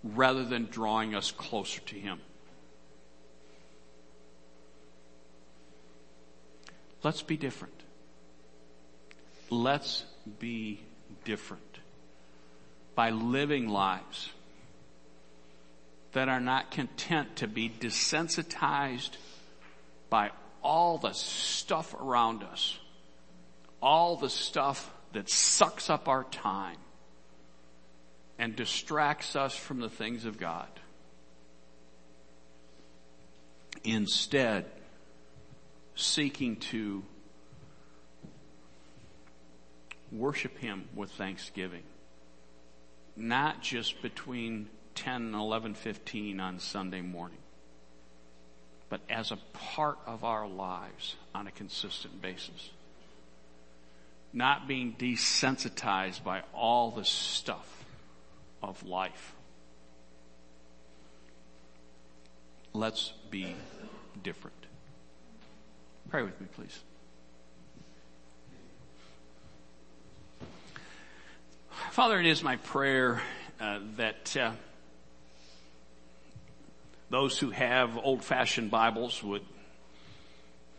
rather 0.02 0.44
than 0.44 0.66
drawing 0.66 1.14
us 1.14 1.30
closer 1.30 1.80
to 1.82 1.94
Him. 1.94 2.20
Let's 7.04 7.22
be 7.22 7.36
different. 7.36 7.74
Let's 9.50 10.04
be 10.38 10.80
different 11.24 11.62
by 12.94 13.10
living 13.10 13.68
lives 13.68 14.30
that 16.12 16.28
are 16.28 16.40
not 16.40 16.70
content 16.70 17.36
to 17.36 17.46
be 17.46 17.68
desensitized 17.68 19.10
by 20.08 20.30
all 20.62 20.96
the 20.96 21.12
stuff 21.12 21.94
around 21.94 22.42
us, 22.42 22.78
all 23.82 24.16
the 24.16 24.30
stuff 24.30 24.90
that 25.12 25.28
sucks 25.28 25.90
up 25.90 26.08
our 26.08 26.24
time 26.24 26.78
and 28.38 28.56
distracts 28.56 29.36
us 29.36 29.54
from 29.54 29.80
the 29.80 29.90
things 29.90 30.24
of 30.24 30.38
God. 30.38 30.68
Instead, 33.84 34.64
seeking 35.94 36.56
to 36.56 37.02
worship 40.10 40.58
Him 40.58 40.88
with 40.94 41.10
thanksgiving. 41.12 41.82
Not 43.16 43.62
just 43.62 44.02
between 44.02 44.68
10 44.94 45.22
and 45.22 45.34
11:15 45.34 46.40
on 46.40 46.58
Sunday 46.58 47.00
morning, 47.00 47.38
but 48.88 49.00
as 49.08 49.30
a 49.30 49.36
part 49.52 49.98
of 50.06 50.24
our 50.24 50.48
lives 50.48 51.16
on 51.34 51.46
a 51.46 51.50
consistent 51.50 52.20
basis. 52.20 52.70
Not 54.32 54.66
being 54.66 54.94
desensitized 54.94 56.24
by 56.24 56.42
all 56.52 56.90
the 56.90 57.04
stuff 57.04 57.84
of 58.62 58.82
life. 58.82 59.34
Let's 62.72 63.12
be 63.30 63.54
different. 64.22 64.63
Pray 66.10 66.22
with 66.22 66.40
me, 66.40 66.46
please. 66.54 66.78
Father, 71.90 72.20
it 72.20 72.26
is 72.26 72.42
my 72.42 72.56
prayer 72.56 73.20
uh, 73.60 73.80
that 73.96 74.36
uh, 74.36 74.52
those 77.10 77.38
who 77.38 77.50
have 77.50 77.96
old-fashioned 77.96 78.70
Bibles 78.70 79.22
would 79.22 79.44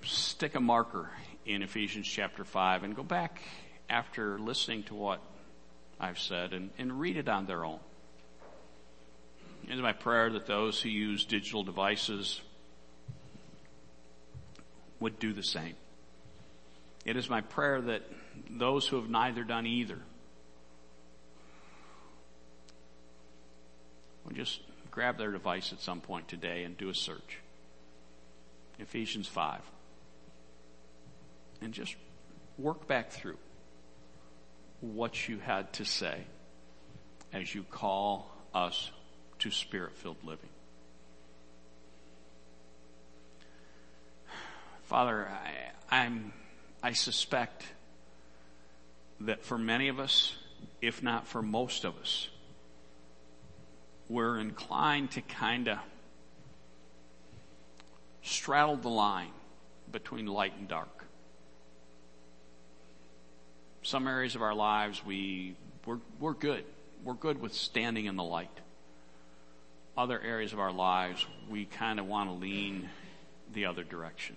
stick 0.04 0.56
a 0.56 0.60
marker 0.60 1.10
in 1.46 1.64
Ephesians 1.64 2.08
chapter 2.08 2.44
5 2.44 2.84
and 2.84 2.96
go 2.96 3.04
back 3.04 3.42
after 3.90 4.40
listening 4.40 4.84
to 4.84 4.96
what 4.96 5.22
I've 6.00 6.20
said 6.20 6.54
and, 6.54 6.70
and 6.78 7.00
read 7.00 7.18
it 7.18 7.30
on 7.30 7.46
their 7.46 7.66
own. 7.66 7.80
It 9.68 9.74
is 9.74 9.82
my 9.82 9.94
prayer 9.94 10.30
that 10.30 10.46
those 10.46 10.82
who 10.82 10.90
use 10.90 11.26
digital 11.26 11.64
devices 11.64 12.42
would 15.00 15.20
do 15.20 15.34
the 15.34 15.44
same. 15.44 15.76
It 17.06 17.18
is 17.18 17.30
my 17.30 17.42
prayer 17.42 17.82
that 17.82 18.02
those 18.50 18.88
who 18.88 18.96
have 18.96 19.10
neither 19.10 19.44
done 19.44 19.68
either 19.68 20.00
will 24.26 24.34
just 24.34 24.60
grab 24.92 25.18
their 25.18 25.32
device 25.32 25.72
at 25.72 25.82
some 25.82 26.02
point 26.02 26.28
today 26.28 26.64
and 26.64 26.78
do 26.78 26.90
a 26.90 26.94
search. 26.94 27.40
Ephesians 28.80 29.28
5. 29.28 29.62
And 31.62 31.74
just 31.74 31.96
work 32.58 32.88
back 32.88 33.12
through 33.12 33.38
what 34.82 35.28
you 35.28 35.40
had 35.40 35.72
to 35.74 35.86
say 35.86 36.24
as 37.34 37.54
you 37.54 37.64
call 37.64 38.32
us 38.54 38.92
to 39.40 39.52
spirit 39.52 39.96
filled 39.96 40.24
living. 40.24 40.50
Father, 44.86 45.28
I, 45.28 45.96
I'm, 45.96 46.32
I 46.84 46.94
suspect 46.94 47.66
that 49.22 49.44
for 49.44 49.58
many 49.58 49.88
of 49.88 50.00
us, 50.00 50.36
if 50.82 51.02
not 51.02 51.28
for 51.28 51.42
most 51.42 51.86
of 51.86 51.98
us, 51.98 52.30
we're 54.08 54.38
inclined 54.38 55.12
to 55.12 55.22
kind 55.22 55.68
of 55.68 55.80
straddle 58.22 58.78
the 58.78 58.90
line 58.90 59.32
between 59.92 60.28
light 60.28 60.54
and 60.58 60.68
dark. 60.68 61.06
Some 63.82 64.08
areas 64.08 64.36
of 64.36 64.44
our 64.44 64.54
lives 64.54 65.04
we 65.04 65.56
we're, 65.86 66.00
we're 66.20 66.34
good 66.34 66.66
we're 67.04 67.14
good 67.14 67.40
with 67.40 67.54
standing 67.54 68.06
in 68.06 68.16
the 68.16 68.24
light. 68.24 68.50
Other 69.98 70.20
areas 70.20 70.54
of 70.54 70.60
our 70.60 70.72
lives, 70.72 71.26
we 71.50 71.66
kind 71.66 72.00
of 72.00 72.08
want 72.08 72.30
to 72.30 72.36
lean 72.36 72.90
the 73.54 73.66
other 73.68 73.84
direction. 73.84 74.36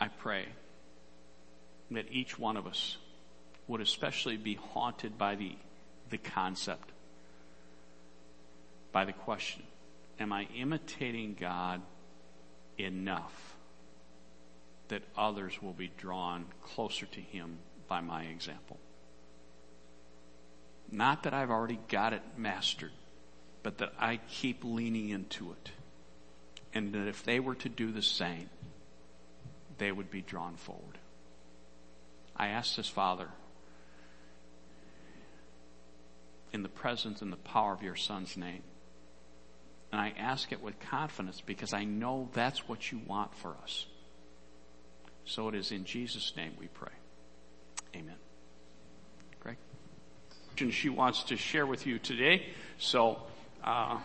I 0.00 0.08
pray 0.08 0.46
that 1.90 2.06
each 2.10 2.38
one 2.38 2.56
of 2.56 2.66
us 2.66 2.96
would 3.68 3.80
especially 3.80 4.36
be 4.36 4.54
haunted 4.54 5.18
by 5.18 5.34
the, 5.34 5.54
the 6.08 6.18
concept, 6.18 6.90
by 8.92 9.04
the 9.04 9.12
question, 9.12 9.62
am 10.18 10.32
I 10.32 10.48
imitating 10.56 11.36
God 11.38 11.82
enough 12.78 13.56
that 14.88 15.02
others 15.16 15.60
will 15.62 15.72
be 15.72 15.90
drawn 15.98 16.46
closer 16.64 17.06
to 17.06 17.20
Him 17.20 17.58
by 17.86 18.00
my 18.00 18.24
example? 18.24 18.78
Not 20.90 21.24
that 21.24 21.34
I've 21.34 21.50
already 21.50 21.78
got 21.88 22.12
it 22.12 22.22
mastered, 22.36 22.90
but 23.62 23.78
that 23.78 23.92
I 23.98 24.18
keep 24.28 24.64
leaning 24.64 25.10
into 25.10 25.52
it. 25.52 25.70
And 26.74 26.92
that 26.94 27.06
if 27.06 27.24
they 27.24 27.40
were 27.40 27.54
to 27.56 27.68
do 27.68 27.92
the 27.92 28.02
same, 28.02 28.48
they 29.80 29.90
would 29.90 30.10
be 30.10 30.20
drawn 30.20 30.54
forward. 30.54 30.98
I 32.36 32.48
ask 32.48 32.76
this, 32.76 32.88
Father, 32.88 33.28
in 36.52 36.62
the 36.62 36.68
presence 36.68 37.22
and 37.22 37.32
the 37.32 37.36
power 37.36 37.72
of 37.72 37.82
your 37.82 37.96
Son's 37.96 38.36
name. 38.36 38.62
And 39.90 40.00
I 40.00 40.12
ask 40.16 40.52
it 40.52 40.62
with 40.62 40.78
confidence 40.78 41.40
because 41.40 41.72
I 41.72 41.84
know 41.84 42.28
that's 42.34 42.68
what 42.68 42.92
you 42.92 43.00
want 43.06 43.34
for 43.34 43.56
us. 43.62 43.86
So 45.24 45.48
it 45.48 45.54
is 45.54 45.72
in 45.72 45.84
Jesus' 45.84 46.34
name 46.36 46.52
we 46.60 46.68
pray. 46.68 46.92
Amen. 47.96 48.16
Greg? 49.40 49.56
She 50.70 50.88
wants 50.90 51.24
to 51.24 51.36
share 51.36 51.66
with 51.66 51.86
you 51.86 51.98
today. 51.98 52.46
So, 52.78 53.22
uh, 53.64 53.98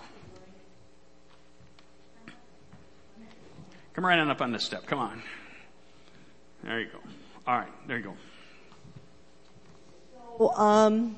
come 3.94 4.06
right 4.06 4.18
on 4.18 4.30
up 4.30 4.42
on 4.42 4.52
this 4.52 4.64
step. 4.64 4.86
Come 4.88 5.00
on. 5.00 5.22
There 6.66 6.80
you 6.80 6.88
go. 6.88 6.98
All 7.46 7.60
right. 7.60 7.88
There 7.88 7.98
you 7.98 8.04
go. 8.06 8.14
Well, 10.40 10.60
um, 10.60 11.16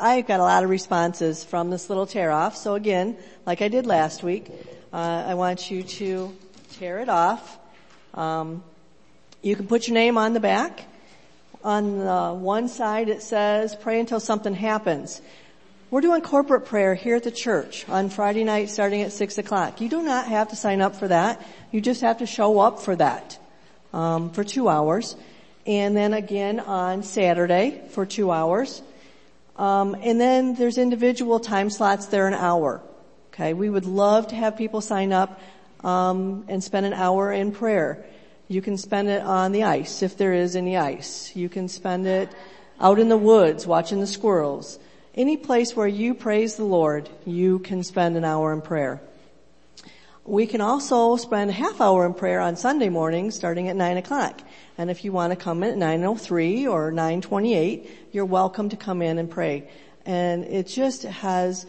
I 0.00 0.22
got 0.22 0.40
a 0.40 0.42
lot 0.42 0.64
of 0.64 0.70
responses 0.70 1.44
from 1.44 1.68
this 1.68 1.90
little 1.90 2.06
tear 2.06 2.30
off. 2.30 2.56
So 2.56 2.76
again, 2.76 3.18
like 3.44 3.60
I 3.60 3.68
did 3.68 3.84
last 3.84 4.22
week, 4.22 4.48
uh, 4.90 4.96
I 4.96 5.34
want 5.34 5.70
you 5.70 5.82
to 5.82 6.34
tear 6.72 7.00
it 7.00 7.10
off. 7.10 7.58
Um, 8.14 8.64
you 9.42 9.54
can 9.54 9.66
put 9.66 9.86
your 9.86 9.94
name 9.94 10.16
on 10.16 10.32
the 10.32 10.40
back. 10.40 10.86
On 11.62 11.98
the 11.98 12.32
one 12.32 12.66
side 12.66 13.10
it 13.10 13.22
says, 13.22 13.76
pray 13.76 14.00
until 14.00 14.18
something 14.18 14.54
happens. 14.54 15.20
We're 15.90 16.00
doing 16.00 16.22
corporate 16.22 16.64
prayer 16.64 16.94
here 16.94 17.16
at 17.16 17.24
the 17.24 17.30
church 17.30 17.86
on 17.86 18.08
Friday 18.08 18.44
night 18.44 18.70
starting 18.70 19.02
at 19.02 19.12
6 19.12 19.36
o'clock. 19.36 19.82
You 19.82 19.90
do 19.90 20.02
not 20.02 20.26
have 20.28 20.48
to 20.48 20.56
sign 20.56 20.80
up 20.80 20.96
for 20.96 21.08
that. 21.08 21.46
You 21.70 21.82
just 21.82 22.00
have 22.00 22.18
to 22.18 22.26
show 22.26 22.60
up 22.60 22.80
for 22.80 22.96
that 22.96 23.38
um, 23.92 24.30
for 24.30 24.44
two 24.44 24.68
hours. 24.68 25.16
And 25.66 25.96
then 25.96 26.14
again 26.14 26.60
on 26.60 27.02
Saturday 27.02 27.82
for 27.90 28.06
two 28.06 28.30
hours. 28.30 28.82
Um, 29.56 29.94
and 30.00 30.20
then 30.20 30.54
there's 30.54 30.78
individual 30.78 31.38
time 31.38 31.70
slots 31.70 32.06
there 32.06 32.26
an 32.26 32.34
hour. 32.34 32.80
Okay, 33.32 33.52
we 33.52 33.68
would 33.68 33.84
love 33.86 34.28
to 34.28 34.34
have 34.34 34.56
people 34.56 34.80
sign 34.80 35.12
up 35.12 35.40
um, 35.84 36.44
and 36.48 36.62
spend 36.64 36.86
an 36.86 36.94
hour 36.94 37.32
in 37.32 37.52
prayer. 37.52 38.04
You 38.48 38.62
can 38.62 38.76
spend 38.76 39.08
it 39.08 39.22
on 39.22 39.52
the 39.52 39.64
ice 39.64 40.02
if 40.02 40.16
there 40.16 40.32
is 40.32 40.56
any 40.56 40.76
ice. 40.76 41.34
You 41.36 41.48
can 41.48 41.68
spend 41.68 42.06
it 42.06 42.28
out 42.80 42.98
in 42.98 43.08
the 43.08 43.16
woods 43.16 43.66
watching 43.66 44.00
the 44.00 44.06
squirrels. 44.06 44.78
Any 45.14 45.36
place 45.36 45.76
where 45.76 45.86
you 45.86 46.14
praise 46.14 46.56
the 46.56 46.64
Lord, 46.64 47.08
you 47.26 47.58
can 47.60 47.82
spend 47.82 48.16
an 48.16 48.24
hour 48.24 48.52
in 48.52 48.62
prayer. 48.62 49.00
We 50.30 50.46
can 50.46 50.60
also 50.60 51.16
spend 51.16 51.50
a 51.50 51.52
half 51.52 51.80
hour 51.80 52.06
in 52.06 52.14
prayer 52.14 52.38
on 52.38 52.54
Sunday 52.54 52.88
morning 52.88 53.32
starting 53.32 53.66
at 53.66 53.74
9 53.74 53.96
o'clock. 53.96 54.40
And 54.78 54.88
if 54.88 55.04
you 55.04 55.10
want 55.10 55.32
to 55.32 55.36
come 55.36 55.64
in 55.64 55.82
at 55.82 55.98
9.03 55.98 56.70
or 56.70 56.92
9.28, 56.92 57.90
you're 58.12 58.24
welcome 58.24 58.68
to 58.68 58.76
come 58.76 59.02
in 59.02 59.18
and 59.18 59.28
pray. 59.28 59.68
And 60.06 60.44
it 60.44 60.68
just 60.68 61.02
has 61.02 61.66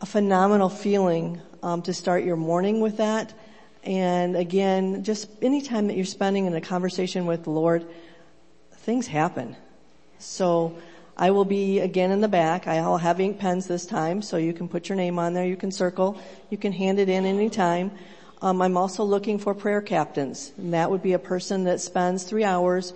a 0.00 0.06
phenomenal 0.06 0.70
feeling 0.70 1.42
um, 1.62 1.82
to 1.82 1.92
start 1.92 2.24
your 2.24 2.36
morning 2.36 2.80
with 2.80 2.96
that. 2.96 3.34
And 3.82 4.34
again, 4.34 5.04
just 5.04 5.28
any 5.42 5.60
time 5.60 5.88
that 5.88 5.96
you're 5.96 6.06
spending 6.06 6.46
in 6.46 6.54
a 6.54 6.62
conversation 6.62 7.26
with 7.26 7.44
the 7.44 7.50
Lord, 7.50 7.86
things 8.76 9.06
happen. 9.06 9.56
So 10.18 10.78
I 11.16 11.30
will 11.30 11.44
be 11.44 11.80
again 11.80 12.10
in 12.10 12.20
the 12.20 12.28
back. 12.28 12.66
I'll 12.66 12.98
have 12.98 13.20
ink 13.20 13.38
pens 13.38 13.66
this 13.66 13.86
time, 13.86 14.20
so 14.20 14.36
you 14.36 14.52
can 14.52 14.68
put 14.68 14.88
your 14.88 14.96
name 14.96 15.18
on 15.18 15.32
there. 15.32 15.46
You 15.46 15.56
can 15.56 15.70
circle. 15.70 16.20
You 16.50 16.58
can 16.58 16.72
hand 16.72 16.98
it 16.98 17.08
in 17.08 17.24
anytime. 17.24 17.92
Um, 18.42 18.60
I'm 18.60 18.76
also 18.76 19.04
looking 19.04 19.38
for 19.38 19.54
prayer 19.54 19.80
captains, 19.80 20.52
and 20.58 20.74
that 20.74 20.90
would 20.90 21.02
be 21.02 21.12
a 21.12 21.18
person 21.18 21.64
that 21.64 21.80
spends 21.80 22.24
three 22.24 22.44
hours 22.44 22.92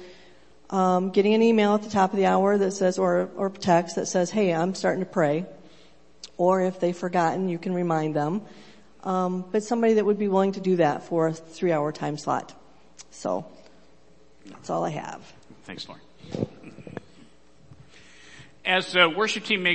um, 0.70 1.10
getting 1.10 1.32
an 1.34 1.42
email 1.42 1.74
at 1.74 1.82
the 1.82 1.90
top 1.90 2.12
of 2.12 2.18
the 2.18 2.26
hour 2.26 2.58
that 2.58 2.72
says, 2.72 2.98
or 2.98 3.30
or 3.36 3.50
text 3.50 3.96
that 3.96 4.06
says, 4.06 4.30
"Hey, 4.30 4.52
I'm 4.52 4.74
starting 4.74 5.00
to 5.00 5.10
pray," 5.10 5.46
or 6.36 6.60
if 6.62 6.80
they've 6.80 6.96
forgotten, 6.96 7.48
you 7.48 7.58
can 7.58 7.72
remind 7.72 8.14
them. 8.14 8.42
Um, 9.04 9.44
but 9.50 9.62
somebody 9.62 9.94
that 9.94 10.04
would 10.04 10.18
be 10.18 10.28
willing 10.28 10.52
to 10.52 10.60
do 10.60 10.76
that 10.76 11.04
for 11.04 11.28
a 11.28 11.32
three-hour 11.32 11.92
time 11.92 12.18
slot. 12.18 12.52
So 13.10 13.46
that's 14.46 14.70
all 14.70 14.84
I 14.84 14.90
have. 14.90 15.22
Thanks, 15.64 15.88
Lauren. 15.88 16.02
As 18.68 18.92
the 18.92 19.08
worship 19.08 19.44
team 19.44 19.62
makes 19.62 19.66